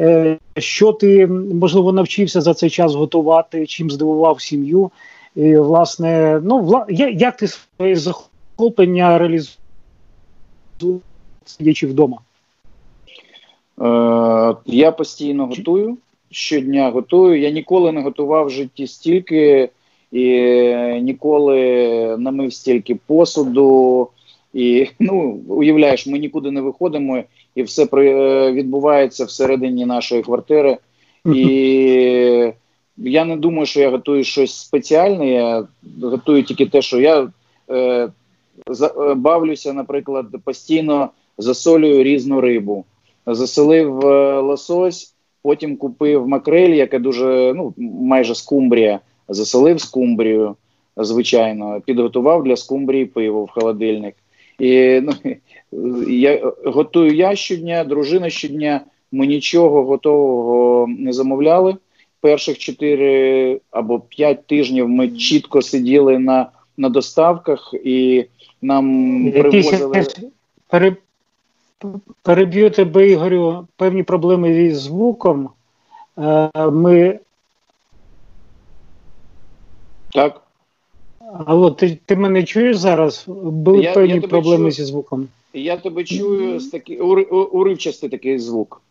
е, 0.00 0.38
що 0.56 0.92
ти 0.92 1.26
можливо 1.26 1.92
навчився 1.92 2.40
за 2.40 2.54
цей 2.54 2.70
час 2.70 2.94
готувати, 2.94 3.66
чим 3.66 3.90
здивував 3.90 4.40
сім'ю. 4.40 4.90
І, 5.36 5.56
Власне, 5.56 6.40
ну 6.44 6.58
вла... 6.58 6.86
як 7.12 7.36
ти 7.36 7.48
своє 7.48 7.96
захоплення 7.96 9.18
реалізуєш, 9.18 9.58
сидячи 11.44 11.86
вдома? 11.86 12.18
Е, 13.80 14.56
Я 14.66 14.92
постійно 14.92 15.46
готую. 15.46 15.96
Щодня 16.30 16.90
готую. 16.90 17.40
Я 17.40 17.50
ніколи 17.50 17.92
не 17.92 18.02
готував 18.02 18.46
в 18.46 18.50
житті 18.50 18.86
стільки 18.86 19.70
і 20.12 20.26
ніколи 21.02 21.56
не 22.18 22.30
мив 22.30 22.52
стільки 22.52 22.94
посуду. 23.06 24.08
І 24.54 24.86
ну 25.00 25.40
уявляєш, 25.48 26.06
ми 26.06 26.18
нікуди 26.18 26.50
не 26.50 26.60
виходимо, 26.60 27.22
і 27.54 27.62
все 27.62 27.86
при, 27.86 28.10
е, 28.10 28.52
відбувається 28.52 29.24
всередині 29.24 29.86
нашої 29.86 30.22
квартири. 30.22 30.78
І 31.34 32.52
я 32.98 33.24
не 33.24 33.36
думаю, 33.36 33.66
що 33.66 33.80
я 33.80 33.90
готую 33.90 34.24
щось 34.24 34.54
спеціальне. 34.54 35.30
Я 35.30 35.66
готую 36.02 36.42
тільки 36.42 36.66
те, 36.66 36.82
що 36.82 37.00
я 37.00 37.28
е, 37.68 37.74
е, 37.76 38.10
бавлюся, 39.14 39.72
наприклад, 39.72 40.26
постійно 40.44 41.10
засолюю 41.38 42.02
різну 42.02 42.40
рибу. 42.40 42.84
Заселив 43.26 44.06
е, 44.06 44.40
лосось, 44.40 45.14
потім 45.42 45.76
купив 45.76 46.28
макрель, 46.28 46.74
яка 46.74 46.98
дуже 46.98 47.52
ну 47.56 47.74
майже 48.00 48.34
скумбрія. 48.34 49.00
Заселив 49.28 49.80
скумбрію, 49.80 50.56
звичайно, 50.96 51.80
підготував 51.86 52.44
для 52.44 52.56
скумбрії 52.56 53.06
пиво 53.06 53.44
в 53.44 53.50
холодильник. 53.50 54.14
І 54.58 55.00
ну, 55.00 55.12
я 56.08 56.52
готую 56.64 57.14
я 57.14 57.36
щодня, 57.36 57.84
дружина 57.84 58.30
щодня. 58.30 58.80
Ми 59.12 59.26
нічого 59.26 59.84
готового 59.84 60.86
не 60.88 61.12
замовляли. 61.12 61.76
Перших 62.20 62.58
4 62.58 63.60
або 63.70 64.00
5 64.00 64.46
тижнів 64.46 64.88
ми 64.88 65.08
чітко 65.08 65.62
сиділи 65.62 66.18
на 66.18 66.50
на 66.76 66.88
доставках 66.88 67.74
і 67.84 68.26
нам 68.62 69.24
Якісь 69.26 69.68
привозили. 69.70 70.06
Пере... 70.68 70.96
Переб'ю 72.22 72.70
тебе, 72.70 73.08
Ігорю, 73.08 73.66
певні 73.76 74.02
проблеми 74.02 74.54
зі 74.54 74.74
звуком. 74.74 75.50
ми. 76.72 77.18
Так. 80.12 80.47
Алло, 81.46 81.70
ти 81.70 81.98
ти 82.06 82.16
мене 82.16 82.44
чуєш 82.44 82.76
зараз? 82.76 83.24
Були 83.44 83.82
я, 83.82 83.92
певні 83.92 84.14
я 84.14 84.20
проблеми 84.20 84.56
чую, 84.56 84.70
зі 84.70 84.84
звуком. 84.84 85.28
Я 85.54 85.76
тебе 85.76 86.04
чую 86.04 86.60
з 86.60 86.66
такі 86.68 86.96
уривчастий 86.96 88.08
такий 88.08 88.38
звук. 88.38 88.82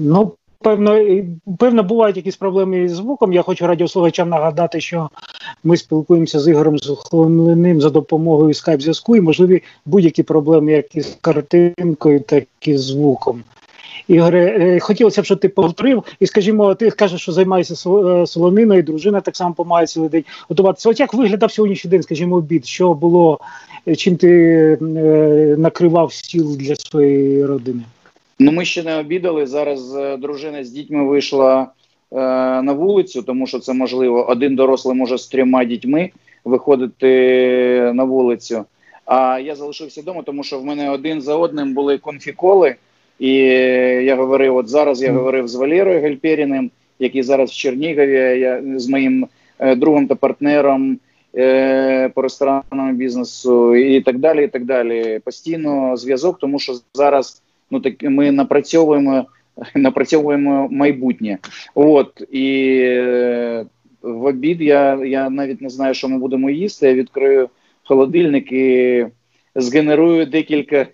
Ну, 0.00 0.32
певно, 0.58 0.98
певно, 1.58 1.82
бувають 1.82 2.16
якісь 2.16 2.36
проблеми 2.36 2.88
з 2.88 2.92
звуком. 2.92 3.32
Я 3.32 3.42
хочу 3.42 3.66
радіослухачам 3.66 4.28
нагадати, 4.28 4.80
що 4.80 5.10
ми 5.64 5.76
спілкуємося 5.76 6.40
з 6.40 6.48
Ігорем 6.48 6.78
Сухомлиним 6.78 7.80
за 7.80 7.90
допомогою 7.90 8.54
скайп-зв'язку 8.54 9.16
і 9.16 9.20
можливі 9.20 9.62
будь-які 9.86 10.22
проблеми, 10.22 10.72
як 10.72 10.96
із 10.96 11.18
картинкою, 11.20 12.20
так 12.20 12.44
і 12.60 12.76
з 12.76 12.80
звуком. 12.80 13.42
Ігоре, 14.08 14.56
е, 14.60 14.80
хотілося 14.80 15.22
б, 15.22 15.24
щоб 15.24 15.40
ти 15.40 15.48
повторив, 15.48 16.04
і 16.20 16.26
скажімо, 16.26 16.74
ти 16.74 16.90
кажеш, 16.90 17.22
що 17.22 17.32
займаєшся 17.32 17.74
е, 17.90 18.26
солониною, 18.26 18.82
дружина 18.82 19.20
так 19.20 19.36
само 19.36 19.54
помагає 19.54 19.86
цілий 19.86 20.08
день 20.08 20.24
готуватися. 20.48 20.90
От 20.90 21.00
як 21.00 21.14
виглядав 21.14 21.52
сьогоднішній 21.52 21.90
день, 21.90 22.02
скажімо, 22.02 22.36
обід? 22.36 22.66
Що 22.66 22.94
було, 22.94 23.40
е, 23.88 23.96
чим 23.96 24.16
ти 24.16 24.78
накривав 25.58 26.12
стіл 26.12 26.56
для 26.56 26.76
своєї 26.76 27.46
родини? 27.46 27.82
Ну, 28.38 28.52
ми 28.52 28.64
ще 28.64 28.82
не 28.82 28.98
обідали. 28.98 29.46
Зараз 29.46 29.96
дружина 30.18 30.64
з 30.64 30.70
дітьми 30.70 31.04
вийшла 31.04 31.66
е, 32.12 32.16
на 32.62 32.72
вулицю, 32.72 33.22
тому 33.22 33.46
що 33.46 33.58
це 33.58 33.72
можливо. 33.72 34.26
Один 34.28 34.56
дорослий 34.56 34.96
може 34.96 35.18
з 35.18 35.26
трьома 35.26 35.64
дітьми 35.64 36.10
виходити 36.44 37.06
на 37.94 38.04
вулицю. 38.04 38.64
А 39.04 39.38
я 39.38 39.54
залишився 39.54 40.00
вдома, 40.00 40.22
тому 40.22 40.44
що 40.44 40.58
в 40.58 40.64
мене 40.64 40.90
один 40.90 41.20
за 41.20 41.36
одним 41.36 41.74
були 41.74 41.98
конфіколи. 41.98 42.76
І 43.22 43.34
я 44.04 44.16
говорив, 44.16 44.56
от 44.56 44.68
зараз 44.68 45.02
я 45.02 45.12
говорив 45.12 45.48
з 45.48 45.54
Валерою 45.54 46.00
Гельперіним, 46.00 46.70
який 46.98 47.22
зараз 47.22 47.50
в 47.50 47.54
Чернігові, 47.54 48.40
я 48.40 48.62
з 48.76 48.88
моїм 48.88 49.26
е, 49.58 49.74
другом 49.74 50.06
та 50.06 50.14
партнером 50.14 50.98
е, 51.36 52.08
по 52.08 52.22
ресторанному 52.22 52.92
бізнесу, 52.92 53.76
і 53.76 54.00
так 54.00 54.18
далі. 54.18 54.44
і 54.44 54.48
так 54.48 54.64
далі. 54.64 55.20
Постійно 55.24 55.96
зв'язок, 55.96 56.38
тому 56.38 56.58
що 56.58 56.72
зараз 56.94 57.42
ну 57.70 57.80
так 57.80 57.94
ми 58.02 58.32
напрацьовуємо 58.32 59.26
напрацьовуємо 59.74 60.68
майбутнє. 60.70 61.38
От 61.74 62.22
і 62.32 62.78
е, 62.82 63.66
в 64.02 64.24
обід 64.24 64.62
я 64.62 65.04
я 65.04 65.30
навіть 65.30 65.60
не 65.60 65.68
знаю, 65.68 65.94
що 65.94 66.08
ми 66.08 66.18
будемо 66.18 66.50
їсти. 66.50 66.86
Я 66.86 66.94
відкрию 66.94 67.48
холодильник 67.84 68.52
і 68.52 69.06
згенерую 69.54 70.26
декілька 70.26 70.86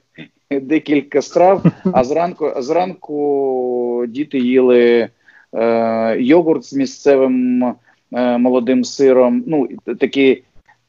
декілька 0.50 1.22
страв. 1.22 1.62
А 1.92 2.04
зранку 2.04 2.52
зранку 2.56 4.04
діти 4.08 4.38
їли 4.38 5.08
е, 5.54 6.16
йогурт 6.20 6.64
з 6.64 6.74
місцевим 6.74 7.64
е, 8.12 8.38
молодим 8.38 8.84
сиром. 8.84 9.44
Ну 9.46 9.68
такі 10.00 10.42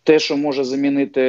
те, 0.03 0.19
що 0.19 0.37
може 0.37 0.63
замінити 0.63 1.21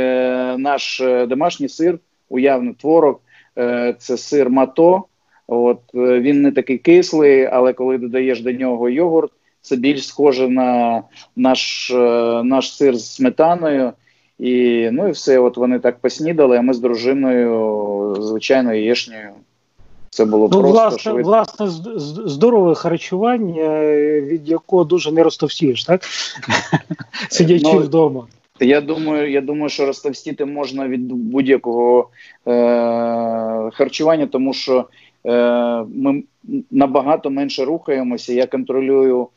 наш 0.58 1.00
е, 1.00 1.26
домашній 1.26 1.68
сир, 1.68 1.98
уявний 2.28 2.74
творог, 2.74 3.20
е, 3.58 3.94
це 3.98 4.16
сир 4.16 4.50
мато. 4.50 5.04
От 5.46 5.80
е, 5.94 6.20
він 6.20 6.42
не 6.42 6.52
такий 6.52 6.78
кислий, 6.78 7.44
але 7.44 7.72
коли 7.72 7.98
додаєш 7.98 8.40
до 8.40 8.52
нього 8.52 8.88
йогурт, 8.88 9.32
це 9.60 9.76
більш 9.76 10.06
схоже 10.06 10.48
на 10.48 11.02
наш, 11.36 11.90
е, 11.90 11.96
наш 12.44 12.76
сир 12.76 12.96
з 12.96 13.14
сметаною. 13.14 13.92
І 14.40 14.88
ну 14.92 15.08
і 15.08 15.10
все, 15.10 15.38
от 15.38 15.56
вони 15.56 15.78
так 15.78 15.98
поснідали, 15.98 16.56
а 16.56 16.62
ми 16.62 16.74
з 16.74 16.78
дружиною, 16.78 18.16
звичайно, 18.20 18.74
яєшнею. 18.74 19.30
Це 20.10 20.24
було 20.24 20.48
ну, 20.52 20.60
просто 20.60 20.72
власне, 20.72 20.98
швидко. 20.98 21.22
власне, 21.22 21.66
здорове 22.26 22.74
харчування, 22.74 23.80
від 24.20 24.48
якого 24.48 24.84
дуже 24.84 25.12
не 25.12 25.22
розтовстієш, 25.22 25.84
так? 25.84 26.00
Сидячи 27.30 27.72
ну, 27.72 27.78
вдома. 27.78 28.26
Я 28.60 28.80
думаю, 28.80 29.30
я 29.30 29.40
думаю, 29.40 29.68
що 29.68 29.86
розтовстіти 29.86 30.44
можна 30.44 30.88
від 30.88 31.12
будь-якого 31.12 32.08
е- 32.46 33.70
харчування, 33.72 34.26
тому 34.26 34.52
що 34.52 34.84
е- 35.26 35.84
ми 35.94 36.22
набагато 36.70 37.30
менше 37.30 37.64
рухаємося. 37.64 38.32
Я 38.32 38.46
контролюю 38.46 39.28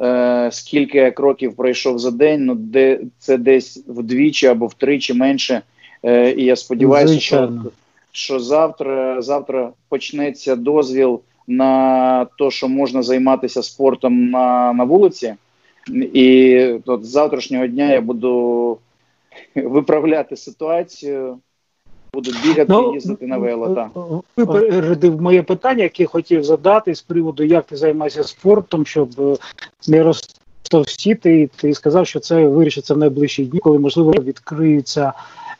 е, 0.00 0.48
скільки 0.52 1.10
кроків 1.10 1.56
пройшов 1.56 1.98
за 1.98 2.10
день, 2.10 2.44
ну 2.44 2.54
де 2.54 3.00
це 3.18 3.36
десь 3.36 3.84
вдвічі 3.86 4.46
або 4.46 4.66
втричі 4.66 5.14
менше. 5.14 5.62
Е, 6.02 6.32
І 6.32 6.44
я 6.44 6.56
сподіваюся, 6.56 7.20
що 7.20 7.52
що 8.12 8.40
завтра 8.40 9.22
завтра 9.22 9.70
почнеться 9.88 10.56
дозвіл 10.56 11.20
на 11.46 12.24
те, 12.38 12.50
що 12.50 12.68
можна 12.68 13.02
займатися 13.02 13.62
спортом 13.62 14.30
на 14.30 14.72
на 14.72 14.84
вулиці, 14.84 15.34
і 16.12 16.58
от 16.86 17.04
з 17.04 17.08
завтрашнього 17.08 17.66
дня 17.66 17.92
я 17.92 18.00
буду 18.00 18.78
виправляти 19.54 20.36
ситуацію. 20.36 21.38
Буду 22.14 22.30
бігати 22.42 22.66
ну, 22.68 22.94
їздити 22.94 23.26
на 23.26 23.38
вело. 23.38 23.74
так. 23.74 23.90
Випередив 24.36 25.22
моє 25.22 25.42
питання, 25.42 25.82
яке 25.82 26.06
хотів 26.06 26.44
задати 26.44 26.94
з 26.94 27.02
приводу, 27.02 27.44
як 27.44 27.66
ти 27.66 27.76
займаєшся 27.76 28.24
спортом, 28.24 28.86
щоб 28.86 29.10
е, 29.18 29.36
не 29.88 30.02
розтовстіти. 30.02 31.40
І 31.40 31.46
ти 31.46 31.74
сказав, 31.74 32.06
що 32.06 32.20
це 32.20 32.46
вирішиться 32.46 32.94
в 32.94 32.98
найближчі 32.98 33.44
дні, 33.44 33.60
коли 33.60 33.78
можливо 33.78 34.12
відкриються 34.12 35.12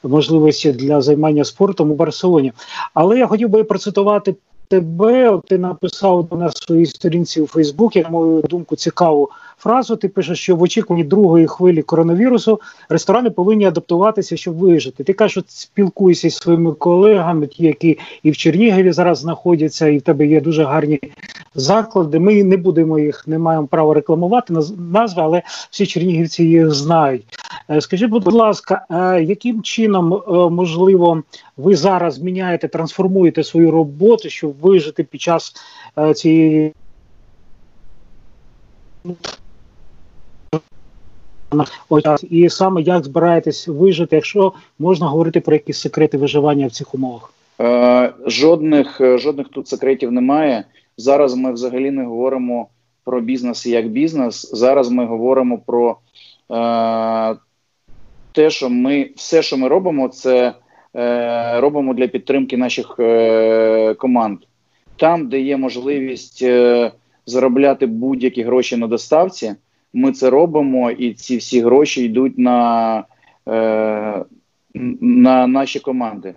можливості 0.03 0.73
для 0.73 1.01
займання 1.01 1.45
спортом 1.45 1.91
у 1.91 1.95
Барселоні. 1.95 2.53
Але 2.95 3.19
я 3.19 3.27
хотів 3.27 3.49
би 3.49 3.65
процитувати 3.65 4.35
тебе. 4.69 5.41
Ти 5.49 5.59
написав 5.59 6.29
на 6.33 6.51
своїй 6.53 6.87
сторінці 6.87 7.41
у 7.41 7.47
Фейсбуці, 7.47 8.03
на 8.03 8.09
мою 8.09 8.43
думку, 8.43 8.77
цікаву 8.77 9.31
фразу. 9.61 9.97
Ти 9.97 10.09
пишеш, 10.09 10.41
що 10.41 10.57
в 10.57 10.63
очікуванні 10.63 11.05
другої 11.05 11.47
хвилі 11.47 11.83
коронавірусу 11.83 12.61
ресторани 12.89 13.31
повинні 13.31 13.65
адаптуватися, 13.65 14.37
щоб 14.37 14.57
вижити. 14.57 15.05
Ти 15.05 15.13
кажеш, 15.13 15.33
що 15.33 15.43
спілкуєшся 15.47 16.29
зі 16.29 16.37
своїми 16.37 16.73
колегами, 16.73 17.47
ті, 17.47 17.65
які 17.65 17.99
і 18.23 18.31
в 18.31 18.37
Чернігові 18.37 18.93
зараз 18.93 19.19
знаходяться, 19.19 19.89
і 19.89 19.99
в 19.99 20.03
тебе 20.03 20.27
є 20.27 20.41
дуже 20.41 20.65
гарні 20.65 21.01
заклади. 21.55 22.19
Ми 22.19 22.45
не 22.45 22.57
будемо 22.57 22.99
їх, 22.99 23.29
не 23.29 23.39
маємо 23.39 23.67
права 23.67 23.95
рекламувати 23.95 24.55
назви, 24.93 25.23
але 25.23 25.43
всі 25.71 25.87
чернігівці 25.87 26.45
їх 26.45 26.71
знають. 26.71 27.25
Е, 27.71 27.81
скажіть, 27.81 28.11
будь 28.11 28.33
ласка, 28.33 28.87
е, 28.91 29.23
яким 29.23 29.63
чином 29.63 30.15
е, 30.15 30.21
можливо 30.51 31.23
ви 31.57 31.77
зараз 31.77 32.19
міняєте, 32.19 32.69
трансформуєте 32.69 33.45
свою 33.45 33.71
роботу, 33.71 34.31
щоб 34.31 34.55
вижити 34.61 35.05
під 35.05 35.21
час 35.21 35.55
цієї? 36.15 36.73
І 42.31 42.49
саме 42.49 42.83
як 42.83 43.05
збираєтесь 43.05 43.69
вижити, 43.69 44.17
якщо 44.17 44.53
можна 44.79 45.07
говорити 45.07 45.41
про 45.41 45.55
якісь 45.55 45.81
секрети 45.81 46.19
виживання 46.19 46.67
в 46.67 46.71
цих 46.71 46.95
умовах? 46.95 47.33
Е, 47.61 48.13
жодних 48.27 49.01
жодних 49.19 49.49
тут 49.49 49.69
секретів 49.69 50.13
немає. 50.13 50.65
Зараз 50.97 51.35
ми 51.35 51.53
взагалі 51.53 51.91
не 51.91 52.05
говоримо 52.05 52.69
про 53.05 53.21
бізнес 53.21 53.67
як 53.67 53.89
бізнес. 53.89 54.51
Зараз 54.53 54.91
ми 54.91 55.07
говоримо 55.07 55.59
про 55.59 55.97
е, 56.51 57.37
те, 58.33 58.51
що 58.51 58.71
ми 58.71 59.11
все, 59.17 59.43
що 59.43 59.57
ми 59.57 59.69
робимо, 59.69 60.09
це 60.09 60.53
е, 60.97 61.61
робимо 61.61 61.95
для 61.95 62.07
підтримки 62.07 62.57
наших 62.57 62.97
е, 62.99 63.95
команд. 63.95 64.39
Там, 64.97 65.29
де 65.29 65.41
є 65.41 65.57
можливість 65.57 66.43
е, 66.43 66.93
заробляти 67.27 67.87
будь-які 67.87 68.43
гроші 68.43 68.77
на 68.77 68.87
доставці 68.87 69.55
ми 69.93 70.13
це 70.13 70.31
робимо, 70.31 70.91
і 70.91 71.15
ці 71.15 71.37
всі 71.37 71.61
гроші 71.61 72.05
йдуть 72.05 72.39
на 72.39 73.05
е, 73.49 74.25
на 75.01 75.47
наші 75.47 75.81
команди. 75.81 76.35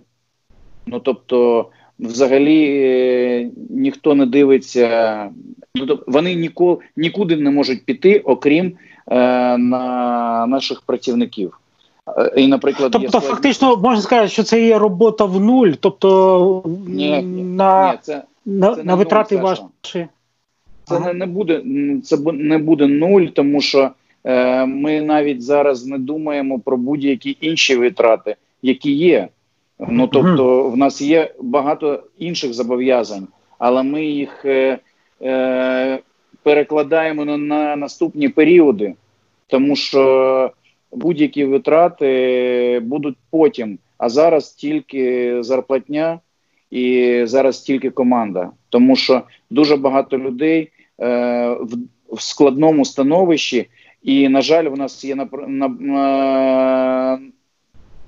Ну 0.86 1.00
тобто, 1.00 1.68
взагалі 1.98 2.80
е, 2.82 3.50
ніхто 3.70 4.14
не 4.14 4.26
дивиться, 4.26 5.30
ну, 5.74 5.86
тобто, 5.86 6.04
вони 6.08 6.34
ніколи 6.34 6.78
нікуди 6.96 7.36
не 7.36 7.50
можуть 7.50 7.84
піти, 7.84 8.18
окрім 8.18 8.66
е, 8.66 9.16
на 9.58 10.46
наших 10.46 10.82
працівників. 10.82 11.60
Е, 12.18 12.32
і, 12.36 12.46
наприклад, 12.46 12.92
Тобто, 12.92 13.18
є 13.18 13.28
фактично 13.28 13.76
можна 13.76 14.02
сказати, 14.02 14.28
що 14.28 14.42
це 14.42 14.66
є 14.66 14.78
робота 14.78 15.24
в 15.24 15.40
нуль, 15.40 15.70
тобто 15.80 16.62
ні, 16.86 17.22
на 17.22 17.92
ні, 17.92 17.98
це, 18.02 18.22
на, 18.46 18.74
це 18.74 18.84
на 18.84 18.94
витрати 18.94 19.36
ваші. 19.36 19.62
Це 20.84 20.96
ага. 20.96 21.12
не 21.12 21.26
буде 21.26 21.62
це 22.04 22.16
не 22.32 22.58
буде 22.58 22.86
нуль, 22.86 23.22
тому 23.22 23.60
що 23.60 23.90
е, 24.24 24.66
ми 24.66 25.00
навіть 25.00 25.42
зараз 25.42 25.86
не 25.86 25.98
думаємо 25.98 26.58
про 26.58 26.76
будь-які 26.76 27.36
інші 27.40 27.76
витрати, 27.76 28.36
які 28.62 28.92
є. 28.92 29.28
Ну 29.88 30.06
тобто, 30.06 30.68
в 30.68 30.76
нас 30.76 31.00
є 31.00 31.34
багато 31.40 32.02
інших 32.18 32.52
зобов'язань, 32.52 33.28
але 33.58 33.82
ми 33.82 34.04
їх 34.04 34.44
е, 34.44 34.78
е, 35.22 35.98
перекладаємо 36.42 37.24
на, 37.24 37.36
на 37.36 37.76
наступні 37.76 38.28
періоди, 38.28 38.94
тому 39.46 39.76
що 39.76 40.50
будь-які 40.92 41.44
витрати 41.44 42.80
будуть 42.84 43.16
потім. 43.30 43.78
А 43.98 44.08
зараз 44.08 44.52
тільки 44.52 45.36
зарплатня 45.42 46.18
і 46.70 47.20
зараз 47.24 47.60
тільки 47.60 47.90
команда, 47.90 48.50
тому 48.68 48.96
що 48.96 49.22
дуже 49.50 49.76
багато 49.76 50.18
людей 50.18 50.70
в, 50.98 51.68
в 52.12 52.22
складному 52.22 52.84
становищі. 52.84 53.68
І, 54.02 54.28
на 54.28 54.42
жаль, 54.42 54.64
у 54.64 54.76
нас 54.76 55.04
є 55.04 55.14
на, 55.14 55.28
на, 55.48 57.18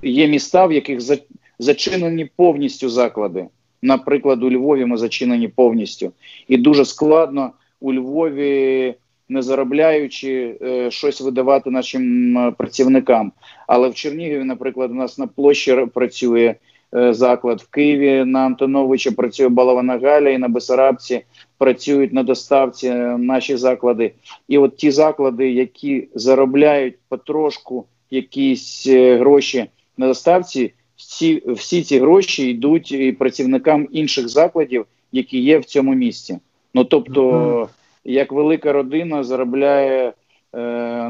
є 0.03 0.29
міста, 0.29 0.67
в 0.67 0.73
яких 0.73 1.01
за, 1.01 1.19
зачинені 1.59 2.31
повністю 2.37 2.89
заклади. 2.89 3.47
Наприклад, 3.83 4.43
у 4.43 4.51
Львові 4.51 4.85
ми 4.85 4.97
зачинені 4.97 5.49
повністю, 5.49 6.13
і 6.49 6.57
дуже 6.57 6.85
складно 6.85 7.51
у 7.81 7.93
Львові, 7.93 8.95
не 9.29 9.43
заробляючи 9.43 10.57
е, 10.63 10.91
щось 10.91 11.21
видавати 11.21 11.71
нашим 11.71 12.39
е, 12.39 12.53
працівникам. 12.59 13.33
Але 13.67 13.89
в 13.89 13.95
Чернігові, 13.95 14.45
наприклад, 14.45 14.91
у 14.91 14.95
нас 14.95 15.19
на 15.19 15.27
площі 15.27 15.87
працює 15.95 16.55
е, 16.95 17.15
заклад 17.15 17.61
в 17.61 17.71
Києві 17.71 18.25
на 18.25 18.41
Антоновича 18.41 19.11
працює 19.11 19.49
Балавана 19.49 19.99
Галя 19.99 20.31
і 20.31 20.39
на 20.39 20.49
Бесарабці 20.49 21.25
працюють 21.59 22.13
на 22.13 22.23
доставці 22.23 22.89
е, 22.89 23.19
наші 23.19 23.57
заклади. 23.57 24.13
І 24.49 24.59
от 24.59 24.77
ті 24.77 24.91
заклади, 24.91 25.51
які 25.51 26.09
заробляють 26.15 26.95
потрошку 27.09 27.85
якісь 28.11 28.87
е, 28.87 29.17
гроші 29.17 29.67
на 29.97 30.07
доставці, 30.07 30.73
всі, 30.97 31.43
всі 31.47 31.83
ці 31.83 31.99
гроші 31.99 32.49
йдуть 32.51 32.93
і 32.93 33.13
працівникам 33.13 33.89
інших 33.93 34.29
закладів, 34.29 34.87
які 35.13 35.39
є 35.39 35.59
в 35.59 35.65
цьому 35.65 35.95
місті. 35.95 36.39
Ну 36.75 36.85
тобто, 36.85 37.69
як 38.05 38.33
велика 38.33 38.73
родина 38.73 39.25
заробляє 39.25 40.07
е, 40.07 40.13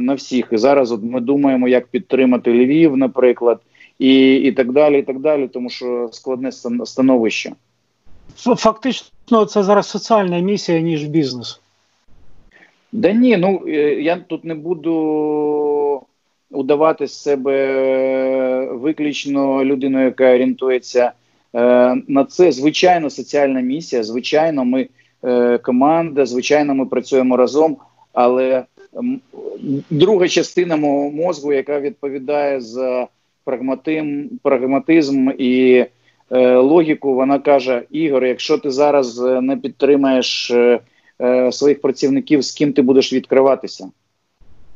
на 0.00 0.14
всіх. 0.14 0.48
І 0.52 0.56
зараз 0.56 0.92
от 0.92 1.02
ми 1.02 1.20
думаємо, 1.20 1.68
як 1.68 1.86
підтримати 1.86 2.52
Львів, 2.52 2.96
наприклад, 2.96 3.60
і 3.98 4.34
і 4.34 4.52
так 4.52 4.72
далі, 4.72 4.98
і 4.98 5.02
так 5.02 5.18
далі, 5.18 5.48
тому 5.48 5.70
що 5.70 6.08
складне 6.12 6.52
становище. 6.84 7.52
Фактично, 8.36 9.44
це 9.44 9.62
зараз 9.62 9.86
соціальна 9.86 10.38
місія, 10.38 10.80
ніж 10.80 11.04
бізнес. 11.04 11.60
Да 12.92 13.12
ні, 13.12 13.36
ну 13.36 13.62
е, 13.66 14.02
я 14.02 14.16
тут 14.16 14.44
не 14.44 14.54
буду 14.54 16.02
удавати 16.50 17.06
з 17.06 17.22
себе 17.22 18.66
виключно 18.72 19.64
людиною, 19.64 20.04
яка 20.04 20.34
орієнтується 20.34 21.12
е, 21.54 21.94
на 22.08 22.24
це. 22.24 22.52
Звичайно, 22.52 23.10
соціальна 23.10 23.60
місія. 23.60 24.02
Звичайно, 24.02 24.64
ми 24.64 24.88
е, 25.24 25.58
команда, 25.58 26.26
звичайно, 26.26 26.74
ми 26.74 26.86
працюємо 26.86 27.36
разом. 27.36 27.76
Але 28.12 28.64
друга 29.90 30.28
частина 30.28 30.76
мого 30.76 31.10
мозку, 31.10 31.52
яка 31.52 31.80
відповідає 31.80 32.60
за 32.60 33.06
прагматизм, 33.44 34.24
прагматизм 34.42 35.30
і 35.38 35.84
логіку, 36.30 37.14
вона 37.14 37.38
каже: 37.38 37.82
Ігор, 37.90 38.24
якщо 38.24 38.58
ти 38.58 38.70
зараз 38.70 39.20
е, 39.20 39.40
не 39.40 39.56
підтримаєш 39.56 40.50
е, 40.50 40.80
е, 41.22 41.52
своїх 41.52 41.80
працівників, 41.80 42.42
з 42.42 42.52
ким 42.52 42.72
ти 42.72 42.82
будеш 42.82 43.12
відкриватися? 43.12 43.90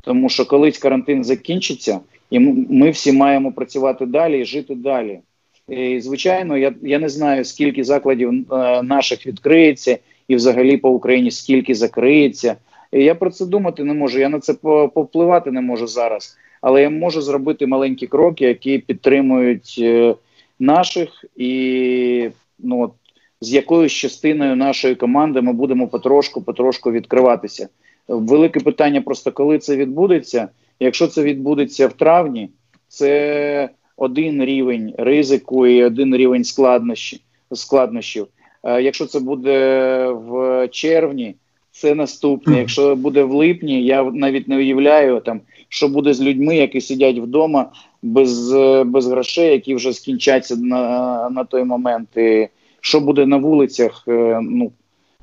Тому 0.01 0.29
що 0.29 0.47
колись 0.47 0.79
карантин 0.79 1.25
закінчиться, 1.25 2.01
і 2.31 2.39
ми 2.39 2.91
всі 2.91 3.13
маємо 3.13 3.53
працювати 3.53 4.07
далі 4.07 4.41
і 4.41 4.45
жити 4.45 4.75
далі. 4.75 5.21
І, 5.69 6.01
Звичайно, 6.01 6.57
я 6.57 6.75
я 6.83 6.99
не 6.99 7.09
знаю, 7.09 7.45
скільки 7.45 7.85
закладів 7.85 8.31
е, 8.31 8.83
наших 8.83 9.27
відкриється, 9.27 9.99
і 10.29 10.37
взагалі 10.37 10.77
по 10.77 10.91
Україні 10.91 11.31
скільки 11.31 11.75
закриється. 11.75 12.57
І 12.93 13.05
Я 13.05 13.15
про 13.15 13.31
це 13.31 13.47
думати 13.47 13.85
не 13.85 13.95
можу. 13.95 14.19
Я 14.19 14.29
на 14.29 14.41
це 14.41 14.55
повпливати 14.95 15.51
не 15.51 15.61
можу 15.61 15.87
зараз. 15.87 16.37
Але 16.61 16.83
я 16.83 16.91
можу 16.91 17.21
зробити 17.23 17.67
маленькі 17.67 18.07
кроки, 18.07 18.45
які 18.45 18.79
підтримують 18.79 19.77
е, 19.79 20.15
наших, 20.61 21.25
і 21.37 22.31
ну 22.59 22.83
от, 22.83 22.93
з 23.41 23.53
якоюсь 23.53 23.93
частиною 23.93 24.57
нашої 24.57 24.95
команди 24.95 25.41
ми 25.41 25.53
будемо 25.53 25.87
потрошку-потрошку 25.87 26.93
відкриватися. 26.93 27.69
Велике 28.09 28.61
питання 28.61 29.01
просто 29.01 29.33
коли 29.33 29.59
це 29.59 29.77
відбудеться. 29.77 30.49
Якщо 30.81 31.07
це 31.07 31.23
відбудеться 31.23 31.87
в 31.87 31.93
травні, 31.93 32.51
це 32.89 33.69
один 33.97 34.45
рівень 34.45 34.95
ризику 34.99 35.67
і 35.67 35.85
один 35.85 36.17
рівень 36.17 36.45
складнощі, 36.45 37.21
складнощів. 37.53 38.27
Якщо 38.65 39.07
це 39.07 39.21
буде 39.21 40.07
в 40.09 40.69
червні, 40.69 41.35
це 41.71 41.95
наступне. 41.95 42.59
Якщо 42.59 42.97
буде 42.97 43.23
в 43.23 43.33
липні, 43.33 43.85
я 43.85 44.03
навіть 44.03 44.49
не 44.49 44.57
уявляю 44.57 45.21
там, 45.21 45.41
що 45.73 45.89
буде 45.89 46.15
з 46.15 46.21
людьми, 46.21 46.57
які 46.57 46.81
сидять 46.81 47.19
вдома 47.19 47.73
без 48.03 48.53
без 48.87 49.07
грошей, 49.07 49.51
які 49.51 49.75
вже 49.75 49.93
скінчаться 49.93 50.57
на 50.57 51.31
на 51.31 51.45
той 51.45 51.65
момент. 51.65 52.17
І 52.17 52.49
Що 52.81 53.01
буде 53.01 53.27
на 53.27 53.37
вулицях? 53.37 54.05
Е, 54.09 54.41
ну 54.43 54.73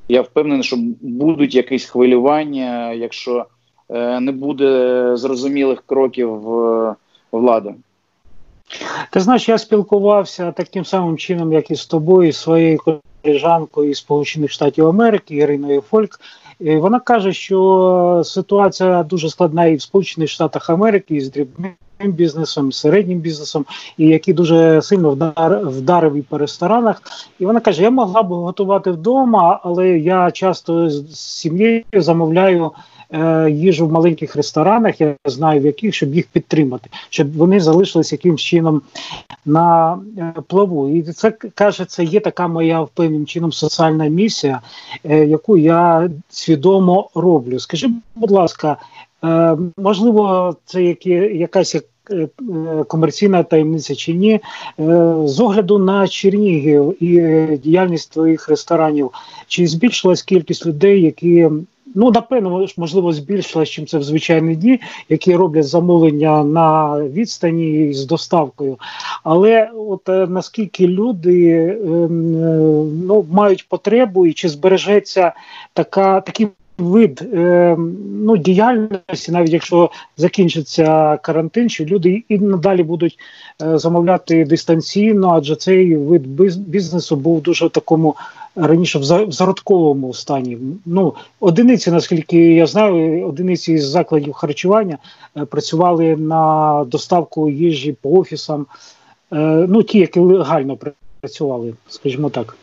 я 0.09 0.21
впевнений, 0.21 0.63
що 0.63 0.77
будуть 1.01 1.55
якісь 1.55 1.85
хвилювання, 1.85 2.93
якщо 2.93 3.45
е, 3.89 4.19
не 4.19 4.31
буде 4.31 5.11
зрозумілих 5.17 5.83
кроків 5.85 6.59
е, 6.59 6.95
влади. 7.31 7.73
Ти 9.11 9.19
знаєш, 9.19 9.49
я 9.49 9.57
спілкувався 9.57 10.51
таким 10.51 10.85
самим 10.85 11.17
чином, 11.17 11.53
як 11.53 11.71
і 11.71 11.75
з 11.75 11.85
тобою, 11.85 12.29
і 12.29 12.33
своєю 12.33 12.79
колежанкою 13.23 13.89
із 13.89 13.97
Сполучених 13.97 14.51
Штатів 14.51 14.87
Америки 14.87 15.35
Іриною 15.35 15.81
Фольк. 15.81 16.19
І 16.59 16.75
вона 16.75 16.99
каже, 16.99 17.33
що 17.33 18.21
ситуація 18.25 19.03
дуже 19.03 19.29
складна 19.29 19.65
і 19.65 19.75
в 19.75 19.81
Сполучених 19.81 20.29
Штатах 20.29 20.69
Америки 20.69 21.15
і 21.15 21.21
з 21.21 21.31
дрібним 21.31 21.75
бізнесом, 21.99 22.71
середнім 22.71 23.19
бізнесом, 23.19 23.65
і 23.97 24.07
який 24.07 24.33
дуже 24.33 24.81
сильно 24.81 25.11
вдар, 25.11 25.59
вдарив 25.63 26.15
і 26.15 26.21
по 26.21 26.37
ресторанах. 26.37 27.01
І 27.39 27.45
вона 27.45 27.59
каже: 27.59 27.83
Я 27.83 27.89
могла 27.89 28.23
б 28.23 28.27
готувати 28.27 28.91
вдома, 28.91 29.59
але 29.63 29.89
я 29.89 30.31
часто 30.31 30.89
з 30.89 31.15
сім'єю 31.15 31.83
замовляю. 31.93 32.71
Е, 33.13 33.49
їжу 33.51 33.87
в 33.87 33.91
маленьких 33.91 34.35
ресторанах, 34.35 35.01
я 35.01 35.15
знаю 35.25 35.61
в 35.61 35.65
яких, 35.65 35.95
щоб 35.95 36.15
їх 36.15 36.27
підтримати, 36.27 36.89
щоб 37.09 37.37
вони 37.37 37.59
залишились 37.59 38.11
якимсь 38.11 38.41
чином 38.41 38.81
на 39.45 39.99
е, 40.17 40.33
плаву. 40.47 40.89
І 40.89 41.01
це 41.03 41.31
каже, 41.31 41.85
це 41.85 42.03
є 42.03 42.19
така 42.19 42.47
моя 42.47 42.87
певним 42.93 43.25
чином 43.25 43.51
соціальна 43.51 44.07
місія, 44.07 44.61
е, 45.03 45.25
яку 45.25 45.57
я 45.57 46.09
свідомо 46.29 47.09
роблю. 47.15 47.59
Скажи, 47.59 47.89
будь 48.15 48.31
ласка, 48.31 48.77
можливо, 49.77 50.55
це 50.65 50.83
які, 50.83 51.09
якась 51.09 51.75
комерційна 52.87 53.43
таємниця 53.43 53.95
чи 53.95 54.13
ні, 54.13 54.39
з 55.25 55.39
огляду 55.39 55.77
на 55.77 56.07
Чернігів 56.07 57.03
і 57.03 57.45
діяльність 57.57 58.11
твоїх 58.11 58.49
ресторанів, 58.49 59.11
чи 59.47 59.67
збільшилась 59.67 60.21
кількість 60.21 60.65
людей, 60.65 61.01
які 61.01 61.49
Ну, 61.95 62.11
напевно, 62.11 62.67
можливо, 62.77 63.13
збільшилось, 63.13 63.69
чим 63.69 63.85
це 63.85 63.97
в 63.97 64.03
звичайні 64.03 64.55
дні, 64.55 64.79
які 65.09 65.35
роблять 65.35 65.67
замовлення 65.67 66.43
на 66.43 66.99
відстані 67.03 67.93
з 67.93 68.05
доставкою. 68.05 68.77
Але 69.23 69.69
от 69.89 70.09
е, 70.09 70.27
наскільки 70.27 70.87
люди 70.87 71.53
ем, 71.85 72.35
е, 72.43 72.57
ну, 73.07 73.25
мають 73.31 73.67
потребу 73.69 74.25
і 74.25 74.33
чи 74.33 74.49
збережеться 74.49 75.33
така 75.73 76.21
такий 76.21 76.47
вид 76.77 77.21
е, 77.33 77.75
ну, 78.13 78.37
діяльності, 78.37 79.31
навіть 79.31 79.53
якщо 79.53 79.89
закінчиться 80.17 81.17
карантин, 81.17 81.69
що 81.69 81.85
люди 81.85 82.23
і 82.29 82.39
надалі 82.39 82.83
будуть 82.83 83.19
е, 83.61 83.77
замовляти 83.77 84.45
дистанційно, 84.45 85.29
адже 85.29 85.55
цей 85.55 85.95
вид 85.95 86.27
бізнесу 86.57 87.15
був 87.15 87.41
дуже 87.41 87.65
в 87.65 87.69
такому 87.69 88.15
раніше 88.55 88.99
в 88.99 89.31
зародковому 89.31 90.13
стані. 90.13 90.57
Ну, 90.85 91.13
одиниці, 91.39 91.91
наскільки 91.91 92.53
я 92.53 92.67
знаю, 92.67 93.27
одиниці 93.27 93.77
з 93.77 93.85
закладів 93.85 94.33
харчування 94.33 94.97
е, 95.37 95.45
працювали 95.45 96.15
на 96.15 96.83
доставку 96.87 97.49
їжі 97.49 97.95
по 98.01 98.09
офісам. 98.09 98.65
Е, 99.33 99.65
ну, 99.69 99.83
ті, 99.83 99.99
які 99.99 100.19
легально 100.19 100.77
працювали, 101.21 101.73
скажімо 101.89 102.29
так. 102.29 102.55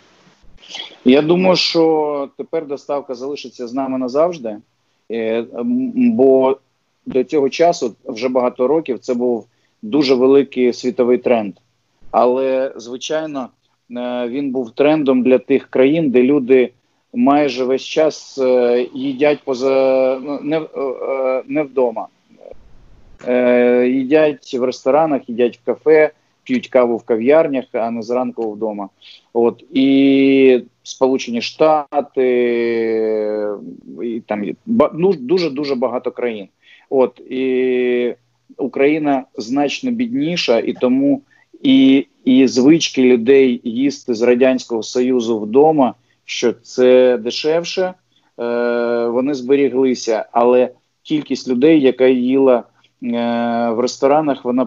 Я 1.05 1.23
думаю, 1.23 1.57
що 1.57 2.29
тепер 2.37 2.67
доставка 2.67 3.15
залишиться 3.15 3.67
з 3.67 3.75
нами 3.75 3.99
назавжди, 3.99 4.57
е, 5.11 5.45
бо 5.95 6.57
до 7.07 7.25
цього 7.25 7.49
часу 7.49 7.95
вже 8.05 8.29
багато 8.29 8.67
років 8.67 8.99
це 8.99 9.15
був 9.15 9.47
дуже 9.83 10.15
великий 10.15 10.73
світовий 10.73 11.19
тренд. 11.19 11.55
Але 12.11 12.73
звичайно, 12.77 13.49
Е, 13.91 14.29
він 14.29 14.51
був 14.51 14.71
трендом 14.71 15.23
для 15.23 15.39
тих 15.39 15.67
країн, 15.67 16.11
де 16.11 16.23
люди 16.23 16.71
майже 17.13 17.65
весь 17.65 17.83
час 17.83 18.39
е, 18.39 18.87
їдять 18.95 19.39
поза 19.45 20.19
ну, 20.23 20.39
не, 20.43 20.63
не 21.47 21.63
вдома. 21.63 22.07
Їдять 23.87 24.55
в 24.55 24.65
ресторанах, 24.65 25.29
їдять 25.29 25.57
в 25.57 25.65
кафе, 25.65 26.11
п'ють 26.45 26.69
каву 26.69 26.97
в 26.97 27.03
кав'ярнях, 27.03 27.65
а 27.73 27.91
не 27.91 28.03
зранку 28.03 28.53
вдома. 28.53 28.89
От 29.33 29.65
і 29.73 30.63
Сполучені 30.83 31.43
Штати, 31.43 32.27
і 34.03 34.21
там 34.21 34.45
ну, 34.95 35.13
дуже 35.13 35.51
дуже 35.51 35.75
багато 35.75 36.11
країн. 36.11 36.49
От 36.91 37.21
і 37.31 38.15
Україна 38.59 39.25
значно 39.37 39.91
бідніша, 39.91 40.59
і 40.59 40.73
тому 40.73 41.23
і 41.63 42.07
і 42.25 42.47
звички 42.47 43.03
людей 43.03 43.61
їсти 43.65 44.15
з 44.15 44.23
радянського 44.23 44.83
союзу 44.83 45.41
вдома, 45.41 45.95
що 46.25 46.53
це 46.53 47.19
дешевше, 47.19 47.83
е, 47.83 47.95
вони 49.07 49.35
зберіглися, 49.35 50.27
але 50.33 50.71
кількість 51.03 51.49
людей, 51.49 51.81
яка 51.81 52.07
їла 52.07 52.57
е, 52.57 52.65
в 53.71 53.81
ресторанах, 53.81 54.45
вона 54.45 54.67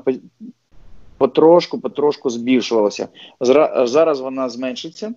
потрошку, 1.17 1.79
потрошку 1.79 2.29
збільшувалася. 2.29 3.07
Зараз 3.83 4.19
вона 4.19 4.49
зменшиться, 4.49 5.13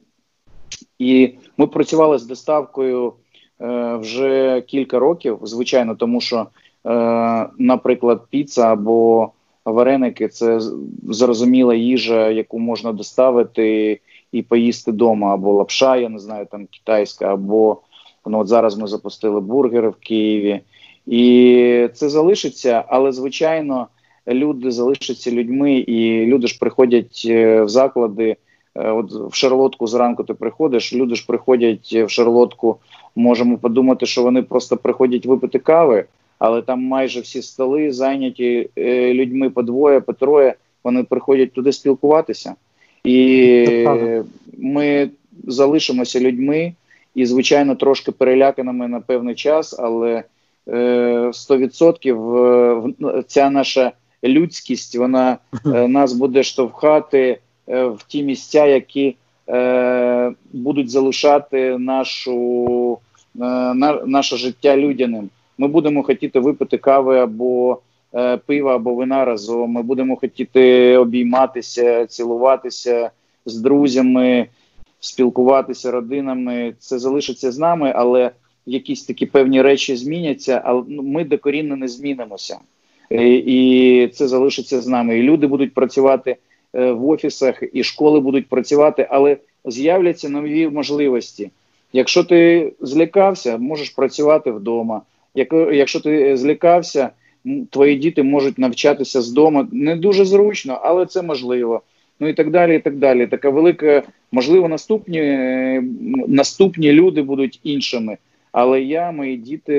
і 0.99 1.35
ми 1.57 1.67
працювали 1.67 2.19
з 2.19 2.27
доставкою 2.27 3.13
е, 3.61 3.97
вже 3.97 4.61
кілька 4.61 4.99
років, 4.99 5.39
звичайно, 5.43 5.95
тому 5.95 6.21
що, 6.21 6.47
е, 6.87 7.49
наприклад, 7.59 8.23
піца 8.31 8.73
або 8.73 9.31
вареники 9.65 10.29
це 10.29 10.61
зрозуміла 11.09 11.75
їжа, 11.75 12.31
яку 12.31 12.59
можна 12.59 12.93
доставити 12.93 14.01
і 14.33 14.43
поїсти 14.43 14.91
вдома, 14.91 15.35
або 15.35 15.53
лапша, 15.53 15.97
я 15.97 16.09
не 16.09 16.19
знаю, 16.19 16.47
там 16.51 16.67
китайська, 16.67 17.33
або 17.33 17.81
ну, 18.27 18.39
от 18.39 18.49
зараз 18.49 18.79
ми 18.79 18.87
запустили 18.87 19.41
бургери 19.41 19.89
в 19.89 19.95
Києві. 19.95 20.61
І 21.07 21.89
це 21.95 22.09
залишиться, 22.09 22.85
але 22.89 23.13
звичайно, 23.13 23.89
люди 24.29 24.71
залишаться 24.71 25.31
людьми, 25.31 25.79
і 25.79 26.27
люди 26.27 26.47
ж 26.47 26.59
приходять 26.59 27.23
е, 27.27 27.63
в 27.63 27.69
заклади. 27.69 28.37
Е, 28.75 28.91
от 28.91 29.13
в 29.13 29.35
Шарлотку 29.35 29.87
зранку 29.87 30.25
ти 30.25 30.35
приходиш, 30.35 30.95
люди 30.95 31.15
ж 31.15 31.27
приходять 31.27 31.93
в 31.93 32.09
Шарлотку. 32.09 32.77
Можемо 33.17 33.59
подумати, 33.59 34.07
що 34.07 34.23
вони 34.23 34.43
просто 34.43 34.77
приходять 34.77 35.27
випити 35.27 35.59
кави, 35.59 36.05
але 36.39 36.63
там 36.63 36.83
майже 36.83 37.21
всі 37.21 37.43
столи 37.43 37.93
зайняті 37.93 38.71
е, 38.79 39.15
людьми 39.15 39.51
по 39.51 39.63
двоє, 39.63 40.01
по 40.01 40.13
троє. 40.13 40.55
Вони 40.85 41.03
приходять 41.03 41.53
туди 41.53 41.73
спілкуватися, 41.73 42.55
і 43.05 43.87
ми 44.59 45.11
залишимося 45.45 46.21
людьми 46.21 46.73
і, 47.15 47.27
звичайно, 47.27 47.75
трошки 47.75 48.13
переляканими 48.13 48.89
на 48.89 49.01
певний 49.01 49.35
час, 49.35 49.77
але 49.79 50.25
100% 50.67 53.25
ця 53.27 53.51
наша 53.51 53.93
людськість 54.25 54.97
вона 54.97 55.39
е, 55.67 55.89
нас 55.89 56.13
буде 56.13 56.43
штовхати 56.43 57.39
е, 57.69 57.85
в 57.85 58.03
ті 58.03 58.23
місця, 58.23 58.67
які 58.67 59.17
е, 59.49 60.33
будуть 60.53 60.91
залишати 60.91 61.79
нашу, 61.79 62.99
на, 63.35 64.03
наше 64.07 64.37
життя 64.37 64.77
людяним. 64.77 65.31
Ми 65.59 65.69
будемо 65.69 66.03
хотіти 66.03 66.41
випити 66.41 66.79
кави 66.79 67.19
або 67.19 67.79
пива, 68.47 68.75
або 68.75 68.95
вина 68.95 69.25
разом. 69.25 69.71
Ми 69.71 69.83
будемо 69.83 70.17
хотіти 70.17 70.97
обійматися, 70.97 72.07
цілуватися 72.07 73.11
з 73.47 73.57
друзями, 73.57 74.47
спілкуватися 75.01 75.91
родинами. 75.91 76.75
Це 76.79 76.99
залишиться 76.99 77.53
з 77.53 77.59
нами, 77.59 77.93
але 77.97 78.31
якісь 78.67 79.05
такі 79.05 79.27
певні 79.27 79.63
речі 79.63 79.97
зміняться. 79.97 80.63
Але 80.65 80.83
ну, 80.89 81.03
ми 81.03 81.25
докорінно 81.25 81.77
не 81.77 81.89
змінимося. 81.89 82.59
Е, 83.13 83.29
і 83.29 84.09
це 84.09 84.29
залишиться 84.29 84.81
з 84.81 84.87
нами. 84.87 85.19
І 85.19 85.23
люди 85.23 85.47
будуть 85.47 85.75
працювати 85.75 86.37
е, 86.75 86.93
в 86.93 87.09
офісах, 87.09 87.63
і 87.73 87.85
школи 87.85 88.21
будуть 88.21 88.49
працювати, 88.49 89.07
але 89.11 89.37
з'являться 89.65 90.29
нові 90.29 90.69
можливості. 90.69 91.51
Якщо 91.93 92.25
ти 92.25 92.73
злякався, 92.81 93.59
можеш 93.59 93.91
працювати 93.91 94.51
вдома. 94.51 95.03
Якщо 95.73 96.01
ти 96.01 96.37
злякався, 96.37 97.11
твої 97.71 97.97
діти 97.97 98.23
можуть 98.23 98.59
навчатися 98.59 99.23
з 99.23 99.31
дому. 99.31 99.67
Не 99.73 99.97
дуже 99.97 100.25
зручно, 100.25 100.81
але 100.83 101.07
це 101.07 101.23
можливо. 101.23 101.83
Ну 102.21 102.29
і 102.29 102.35
так 102.35 102.51
далі. 102.51 102.77
і 102.77 102.79
так 102.79 102.97
далі. 102.97 103.27
Така 103.27 103.51
велика, 103.51 104.03
можливо, 104.33 104.69
наступні 104.69 105.19
е, 105.19 105.85
наступні 106.29 106.93
люди 106.93 107.23
будуть 107.23 107.61
іншими. 107.65 108.17
Але 108.53 108.83
я, 108.83 109.13
мої 109.13 109.37
діти, 109.37 109.75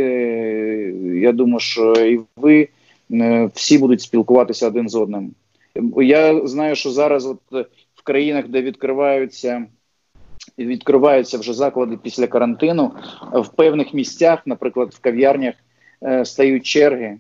я 1.22 1.32
думаю, 1.32 1.60
що 1.60 1.94
і 1.94 2.20
ви. 2.36 2.68
Е, 3.14 3.50
всі 3.54 3.78
будуть 3.78 4.02
спілкуватися 4.02 4.68
один 4.68 4.90
з 4.90 4.96
одним. 4.96 5.32
Я 5.96 6.48
знаю, 6.48 6.76
що 6.76 6.90
зараз, 6.90 7.26
от 7.26 7.40
е, 7.54 7.66
в 7.96 8.04
країнах, 8.04 8.48
де 8.48 8.62
відкриваються 8.62 9.66
відкриваються 10.58 11.38
вже 11.38 11.54
заклади 11.54 11.98
після 12.04 12.28
карантину, 12.28 12.92
в 13.34 13.48
певних 13.48 13.94
місцях, 13.94 14.42
наприклад, 14.46 14.94
в 14.94 15.00
кав'ярнях 15.00 15.56
е, 16.04 16.26
стають 16.26 16.66
черги, 16.66 17.18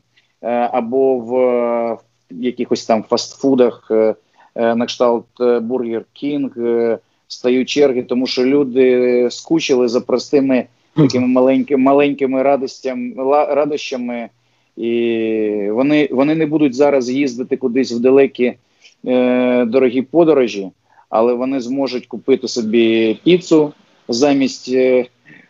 або 0.72 1.18
в 1.18 1.98
якихось 2.30 2.86
там 2.86 3.04
фастфудах, 3.04 3.92
на 4.56 4.86
кшталт 4.86 5.26
Бургер 5.62 6.06
Кінг, 6.14 6.52
стають 7.28 7.70
черги, 7.70 8.04
тому 8.04 8.28
що 8.28 8.46
люди 8.46 9.28
скучили 9.32 9.88
за 9.88 10.02
простими 10.02 10.66
такими 10.96 11.28
маленькими 11.28 11.84
маленькими 11.84 12.44
радостями, 12.44 13.14
радощами 13.56 14.30
і 14.78 15.70
вони 15.72 16.10
вони 16.12 16.36
не 16.36 16.46
будуть 16.46 16.76
зараз 16.76 17.10
їздити 17.10 17.58
кудись 17.58 17.92
в 17.92 18.00
далекі 18.00 18.54
е, 19.08 19.66
дорогі 19.66 20.02
подорожі, 20.02 20.70
але 21.10 21.34
вони 21.34 21.60
зможуть 21.60 22.06
купити 22.06 22.48
собі 22.48 23.20
піцу 23.24 23.74
замість 24.08 24.72
е, 24.74 25.06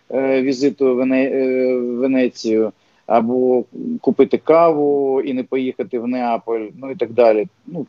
е, 0.10 0.42
візиту 0.42 0.94
в 0.94 0.96
Вене, 0.96 1.24
е, 1.24 1.76
Венецію, 1.76 2.72
або 3.06 3.64
купити 4.02 4.38
каву 4.38 5.22
і 5.22 5.34
не 5.34 5.44
поїхати 5.44 6.00
в 6.00 6.08
Неаполь, 6.08 6.68
ну 6.82 6.92
і 6.92 6.96
так 6.96 7.12
далі. 7.12 7.48
Ну, 7.68 7.86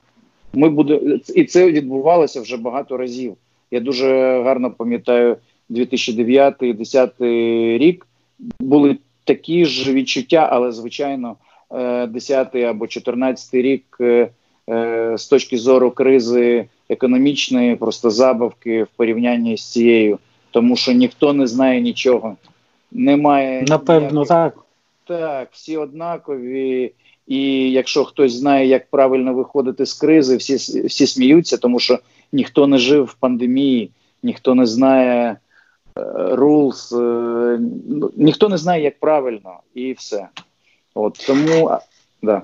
ми 0.53 0.69
буде, 0.69 1.19
І 1.35 1.45
це 1.45 1.73
відбувалося 1.73 2.41
вже 2.41 2.57
багато 2.57 2.97
разів. 2.97 3.35
Я 3.71 3.81
дуже 3.81 4.07
гарно 4.43 4.71
пам'ятаю 4.71 5.37
2009-2010 5.71 7.79
рік. 7.79 8.07
Були 8.61 8.97
такі 9.25 9.65
ж 9.65 9.93
відчуття, 9.93 10.49
але 10.53 10.73
звичайно, 10.73 11.37
10 12.09 12.55
е, 12.55 12.63
або 12.65 12.87
14 12.87 13.55
рік 13.55 13.97
е, 14.01 14.29
е, 14.71 15.13
з 15.19 15.27
точки 15.27 15.59
зору 15.59 15.91
кризи 15.91 16.69
економічної, 16.89 17.77
просто 17.77 18.11
забавки 18.11 18.83
в 18.83 18.89
порівнянні 18.97 19.57
з 19.57 19.73
цією, 19.73 20.19
тому 20.51 20.77
що 20.77 20.93
ніхто 20.93 21.33
не 21.33 21.47
знає 21.47 21.81
нічого. 21.81 22.37
Немає 22.93 23.65
напевно, 23.69 24.09
ніяких... 24.11 24.29
так. 24.29 24.59
Так, 25.05 25.49
всі 25.53 25.77
однакові. 25.77 26.93
І 27.27 27.71
якщо 27.71 28.05
хтось 28.05 28.33
знає, 28.33 28.67
як 28.67 28.91
правильно 28.91 29.35
виходити 29.35 29.87
з 29.87 29.95
кризи, 29.95 30.37
всі 30.37 30.55
всі 30.87 31.07
сміються, 31.07 31.57
тому 31.57 31.79
що 31.79 31.99
ніхто 32.33 32.67
не 32.67 32.79
жив 32.79 33.05
в 33.05 33.15
пандемії, 33.15 33.91
ніхто 34.23 34.55
не 34.55 34.67
знає 34.67 35.37
rules, 35.97 36.93
е, 36.93 37.59
ну, 37.89 38.11
ніхто 38.17 38.49
не 38.49 38.59
знає, 38.59 38.83
як 38.83 39.01
правильно, 39.01 39.61
і 39.75 39.93
все. 39.93 40.29
От 40.95 41.25
тому 41.27 41.71
да. 42.23 42.43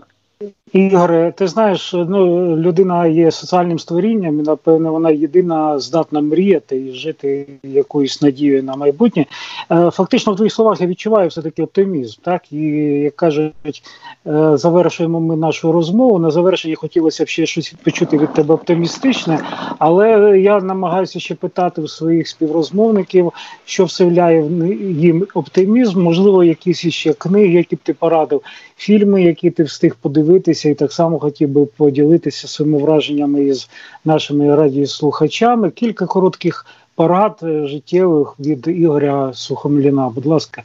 Ігоре, 0.72 1.32
ти 1.36 1.46
знаєш, 1.48 1.92
ну 1.92 2.56
людина 2.56 3.06
є 3.06 3.30
соціальним 3.30 3.78
створінням, 3.78 4.40
і 4.40 4.42
напевно 4.42 4.92
вона 4.92 5.10
єдина 5.10 5.78
здатна 5.78 6.20
мріяти 6.20 6.76
і 6.76 6.92
жити 6.92 7.46
якоюсь 7.62 8.22
надією 8.22 8.62
на 8.62 8.76
майбутнє. 8.76 9.26
Е, 9.70 9.90
фактично, 9.90 10.32
в 10.32 10.36
твоїх 10.36 10.52
словах 10.52 10.80
я 10.80 10.86
відчуваю 10.86 11.28
все 11.28 11.42
таки 11.42 11.62
оптимізм. 11.62 12.20
Так 12.22 12.52
і 12.52 12.60
як 13.02 13.16
кажуть, 13.16 13.82
е, 14.26 14.56
завершуємо 14.56 15.20
ми 15.20 15.36
нашу 15.36 15.72
розмову. 15.72 16.18
На 16.18 16.30
завершення 16.30 16.76
хотілося 16.76 17.24
б 17.24 17.28
ще 17.28 17.46
щось 17.46 17.74
почути 17.84 18.18
від 18.18 18.32
тебе 18.32 18.54
оптимістичне, 18.54 19.38
але 19.78 20.38
я 20.40 20.60
намагаюся 20.60 21.20
ще 21.20 21.34
питати 21.34 21.80
у 21.80 21.88
своїх 21.88 22.28
співрозмовників, 22.28 23.32
що 23.64 23.84
вселяє 23.84 24.50
їм 24.90 25.26
оптимізм, 25.34 26.02
можливо, 26.02 26.44
якісь 26.44 26.88
ще 26.88 27.12
книги, 27.12 27.54
які 27.54 27.76
б 27.76 27.78
ти 27.82 27.94
порадив, 27.94 28.42
фільми, 28.76 29.22
які 29.22 29.50
ти 29.50 29.62
встиг 29.62 29.96
подивитися 30.00 30.27
поділитися, 30.28 30.68
і 30.68 30.74
так 30.74 30.92
само 30.92 31.18
хотів 31.18 31.48
би 31.48 31.66
поділитися 31.66 32.48
своїми 32.48 32.78
враженнями 32.78 33.44
із 33.44 33.68
нашими 34.04 34.56
радіослухачами. 34.56 35.70
Кілька 35.70 36.06
коротких 36.06 36.66
порад 36.94 37.40
е, 37.42 37.66
життєвих 37.66 38.34
від 38.40 38.66
Ігоря 38.68 39.32
Сухомліна. 39.34 40.08
Будь 40.08 40.26
ласка. 40.26 40.62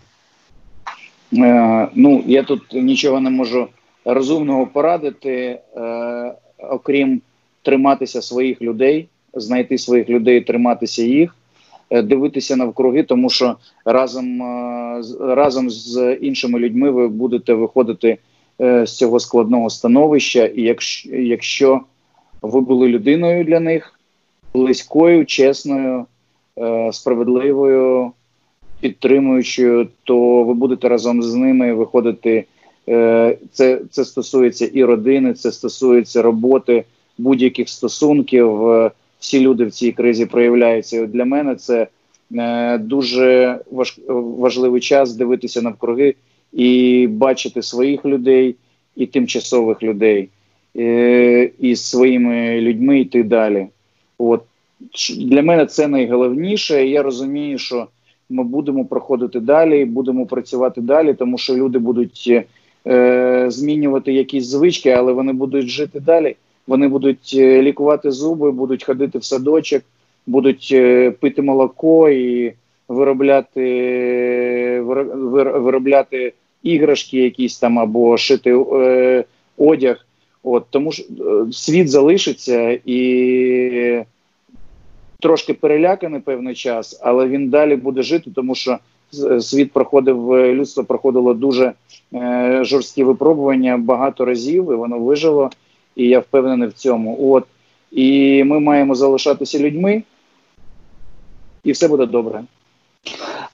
Е, 1.33 1.87
ну, 1.95 2.23
я 2.27 2.43
тут 2.43 2.61
нічого 2.73 3.19
не 3.19 3.29
можу 3.29 3.67
розумного 4.05 4.67
порадити, 4.67 5.59
е, 5.75 6.33
окрім 6.57 7.21
триматися 7.61 8.21
своїх 8.21 8.61
людей, 8.61 9.07
знайти 9.33 9.77
своїх 9.77 10.09
людей, 10.09 10.41
триматися 10.41 11.03
їх. 11.03 11.35
Е, 11.89 12.01
дивитися 12.01 12.55
навкруги, 12.55 13.03
тому 13.03 13.29
що 13.29 13.55
разом 13.85 14.41
е, 14.41 15.01
разом 15.19 15.69
з 15.69 16.17
іншими 16.21 16.59
людьми 16.59 16.91
ви 16.91 17.07
будете 17.07 17.53
виходити 17.53 18.17
з 18.59 18.85
цього 18.85 19.19
складного 19.19 19.69
становища, 19.69 20.45
і 20.45 20.61
якщо, 20.61 21.09
якщо 21.15 21.81
ви 22.41 22.61
були 22.61 22.87
людиною 22.87 23.43
для 23.43 23.59
них, 23.59 23.99
близькою, 24.53 25.25
чесною, 25.25 26.05
е, 26.57 26.89
справедливою, 26.93 28.11
підтримуючою, 28.79 29.87
то 30.03 30.43
ви 30.43 30.53
будете 30.53 30.89
разом 30.89 31.23
з 31.23 31.35
ними 31.35 31.73
виходити. 31.73 32.45
Е, 32.89 33.37
це 33.51 33.81
це 33.91 34.05
стосується 34.05 34.65
і 34.65 34.83
родини, 34.83 35.33
це 35.33 35.51
стосується 35.51 36.21
роботи, 36.21 36.83
будь-яких 37.17 37.69
стосунків. 37.69 38.61
Всі 39.19 39.39
люди 39.39 39.65
в 39.65 39.71
цій 39.71 39.91
кризі 39.91 40.25
проявляються. 40.25 41.01
І 41.01 41.07
Для 41.07 41.25
мене 41.25 41.55
це 41.55 41.87
е, 42.35 42.77
дуже 42.77 43.59
важ, 43.71 43.99
важливий 44.37 44.81
час 44.81 45.13
дивитися 45.13 45.61
навкруги 45.61 46.15
і 46.53 47.07
бачити 47.07 47.61
своїх 47.61 48.05
людей 48.05 48.55
і 48.95 49.05
тимчасових 49.05 49.83
людей, 49.83 50.29
е, 50.77 51.51
і 51.59 51.75
своїми 51.75 52.61
людьми 52.61 52.99
йти 52.99 53.23
далі. 53.23 53.67
От 54.17 54.43
для 55.17 55.41
мене 55.41 55.65
це 55.65 55.87
найголовніше. 55.87 56.87
Я 56.87 57.03
розумію, 57.03 57.57
що 57.57 57.87
ми 58.29 58.43
будемо 58.43 58.85
проходити 58.85 59.39
далі, 59.39 59.85
будемо 59.85 60.25
працювати 60.25 60.81
далі, 60.81 61.13
тому 61.13 61.37
що 61.37 61.55
люди 61.55 61.79
будуть 61.79 62.43
е, 62.87 63.45
змінювати 63.47 64.13
якісь 64.13 64.45
звички, 64.45 64.89
але 64.89 65.13
вони 65.13 65.33
будуть 65.33 65.67
жити 65.67 65.99
далі. 65.99 66.35
Вони 66.67 66.87
будуть 66.87 67.31
е, 67.35 67.61
лікувати 67.61 68.11
зуби, 68.11 68.51
будуть 68.51 68.83
ходити 68.83 69.17
в 69.17 69.23
садочок, 69.23 69.83
будуть 70.27 70.69
е, 70.71 71.11
пити 71.11 71.41
молоко 71.41 72.09
і 72.09 72.53
виробляти 72.87 73.63
виробляти 74.81 76.33
іграшки, 76.63 77.17
якісь 77.17 77.59
там 77.59 77.79
або 77.79 78.17
шити 78.17 78.55
е, 78.73 79.23
одяг. 79.57 80.05
От 80.43 80.65
тому 80.69 80.91
ж 80.91 81.03
е, 81.03 81.51
світ 81.51 81.89
залишиться 81.89 82.79
і 82.85 84.03
трошки 85.23 85.53
переляканий 85.53 86.19
певний 86.19 86.55
час, 86.55 86.99
але 87.03 87.27
він 87.27 87.49
далі 87.49 87.75
буде 87.75 88.01
жити, 88.01 88.31
тому 88.35 88.55
що 88.55 88.77
е, 89.31 89.41
світ 89.41 89.71
проходив, 89.71 90.33
е, 90.33 90.53
людство 90.53 90.83
проходило 90.83 91.33
дуже 91.33 91.73
е, 92.13 92.59
жорсткі 92.63 93.03
випробування 93.03 93.77
багато 93.77 94.25
разів, 94.25 94.71
і 94.71 94.75
воно 94.75 94.99
вижило. 94.99 95.49
І 95.95 96.07
я 96.07 96.19
впевнений 96.19 96.67
в 96.67 96.73
цьому. 96.73 97.33
От 97.33 97.45
і 97.91 98.43
ми 98.43 98.59
маємо 98.59 98.95
залишатися 98.95 99.59
людьми, 99.59 100.03
і 101.63 101.71
все 101.71 101.87
буде 101.87 102.05
добре. 102.05 102.43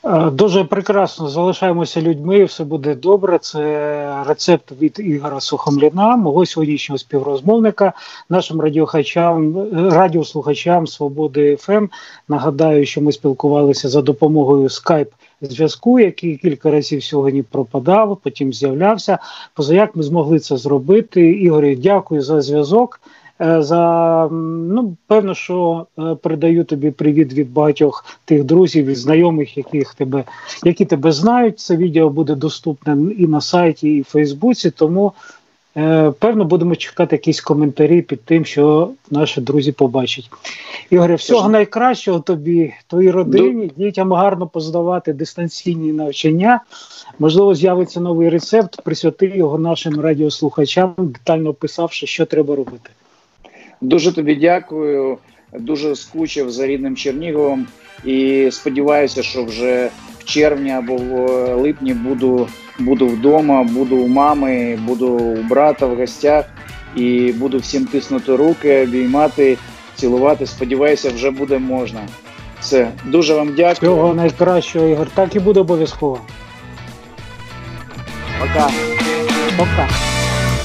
Е, 0.10 0.30
дуже 0.30 0.64
прекрасно 0.64 1.30
залишаємося 1.30 2.02
людьми, 2.02 2.44
все 2.44 2.64
буде 2.64 2.96
добре. 2.96 3.40
Це 3.40 4.24
рецепт 4.28 4.72
від 4.82 5.00
Ігора 5.00 5.40
Сухомліна, 5.40 6.16
мого 6.16 6.46
сьогоднішнього 6.46 6.98
співрозмовника, 6.98 7.94
нашим 8.30 8.62
радіохачам, 8.62 9.68
радіослухачам 9.92 10.88
Свободи 10.88 11.56
ФМ. 11.56 11.88
Нагадаю, 12.28 12.86
що 12.86 13.02
ми 13.02 13.12
спілкувалися 13.12 13.90
за 13.90 14.02
допомогою 14.02 14.70
скайп 14.70 15.10
зв'язку, 15.42 16.00
який 16.00 16.38
кілька 16.38 16.72
разів 16.72 17.04
сьогодні 17.04 17.44
пропадав, 17.44 18.20
потім 18.24 18.54
з'являвся. 18.54 19.18
Поза 19.54 19.76
як 19.76 19.96
ми 19.96 20.04
змогли 20.04 20.40
це 20.40 20.58
зробити. 20.58 21.32
Ігорі, 21.32 21.76
дякую 21.76 22.22
за 22.22 22.42
зв'язок. 22.42 23.00
Е, 23.42 23.62
за 23.62 24.28
ну 24.32 24.98
певно, 25.08 25.36
що 25.36 25.88
е, 26.00 26.16
передаю 26.16 26.64
тобі 26.64 26.92
привіт 26.92 27.34
від 27.34 27.54
багатьох 27.54 28.06
тих 28.26 28.44
друзів 28.44 28.88
і 28.88 28.96
знайомих, 28.96 29.58
яких 29.58 29.94
тебе 29.94 30.24
які 30.64 30.86
тебе 30.86 31.12
знають. 31.12 31.60
Це 31.60 31.78
відео 31.78 32.10
буде 32.10 32.36
доступне 32.36 33.14
і 33.18 33.28
на 33.28 33.42
сайті, 33.42 33.90
і 33.90 34.02
в 34.02 34.06
Фейсбуці. 34.06 34.72
Тому 34.72 35.14
е, 35.78 36.12
певно 36.20 36.46
будемо 36.46 36.76
чекати 36.76 37.16
якісь 37.16 37.42
коментарі 37.42 38.02
під 38.02 38.22
тим, 38.22 38.46
що 38.46 38.90
наші 39.12 39.42
друзі 39.42 39.72
побачать. 39.72 40.30
Ігоре, 40.90 41.16
всього 41.16 41.50
найкращого 41.50 42.20
тобі, 42.20 42.74
твоїй 42.88 43.12
родині, 43.12 43.72
дітям 43.78 44.14
гарно 44.14 44.48
поздавати 44.48 45.14
дистанційні 45.14 45.94
навчання. 45.94 46.60
Можливо, 47.20 47.56
з'явиться 47.56 48.00
новий 48.00 48.30
рецепт, 48.30 48.82
присвяти 48.82 49.32
його 49.36 49.60
нашим 49.60 50.00
радіослухачам, 50.00 50.94
детально 50.98 51.50
описавши, 51.50 52.08
що 52.08 52.26
треба 52.26 52.56
робити. 52.56 52.90
Дуже 53.82 54.16
тобі 54.16 54.36
дякую. 54.36 55.18
Дуже 55.54 55.96
скучив 55.96 56.52
за 56.52 56.68
рідним 56.68 56.96
Черніговом 56.96 57.68
і 58.06 58.50
сподіваюся, 58.52 59.24
що 59.24 59.44
вже 59.44 59.90
в 60.20 60.24
червні 60.24 60.72
або 60.72 60.96
в 60.96 61.56
липні 61.56 61.94
буду 61.94 62.48
буду 62.80 63.08
вдома, 63.08 63.64
буду 63.64 63.98
у 63.98 64.08
мами, 64.08 64.80
буду 64.88 65.08
у 65.08 65.44
брата 65.44 65.86
в 65.86 65.96
гостях 65.96 66.46
і 66.96 67.32
буду 67.32 67.58
всім 67.58 67.86
тиснути 67.86 68.36
руки, 68.36 68.84
обіймати, 68.84 69.58
цілувати. 69.96 70.46
Сподіваюся, 70.46 71.12
вже 71.16 71.32
буде 71.32 71.60
можна. 71.60 72.00
Все, 72.60 72.92
дуже 73.06 73.34
вам 73.34 73.54
дякую. 73.56 73.74
Всього 73.74 74.14
найкращого 74.14 74.88
Ігор. 74.88 75.08
Так 75.14 75.36
і 75.36 75.40
буде 75.40 75.60
обов'язково. 75.60 76.20
Пока. 78.40 78.70
Пока. 79.58 80.09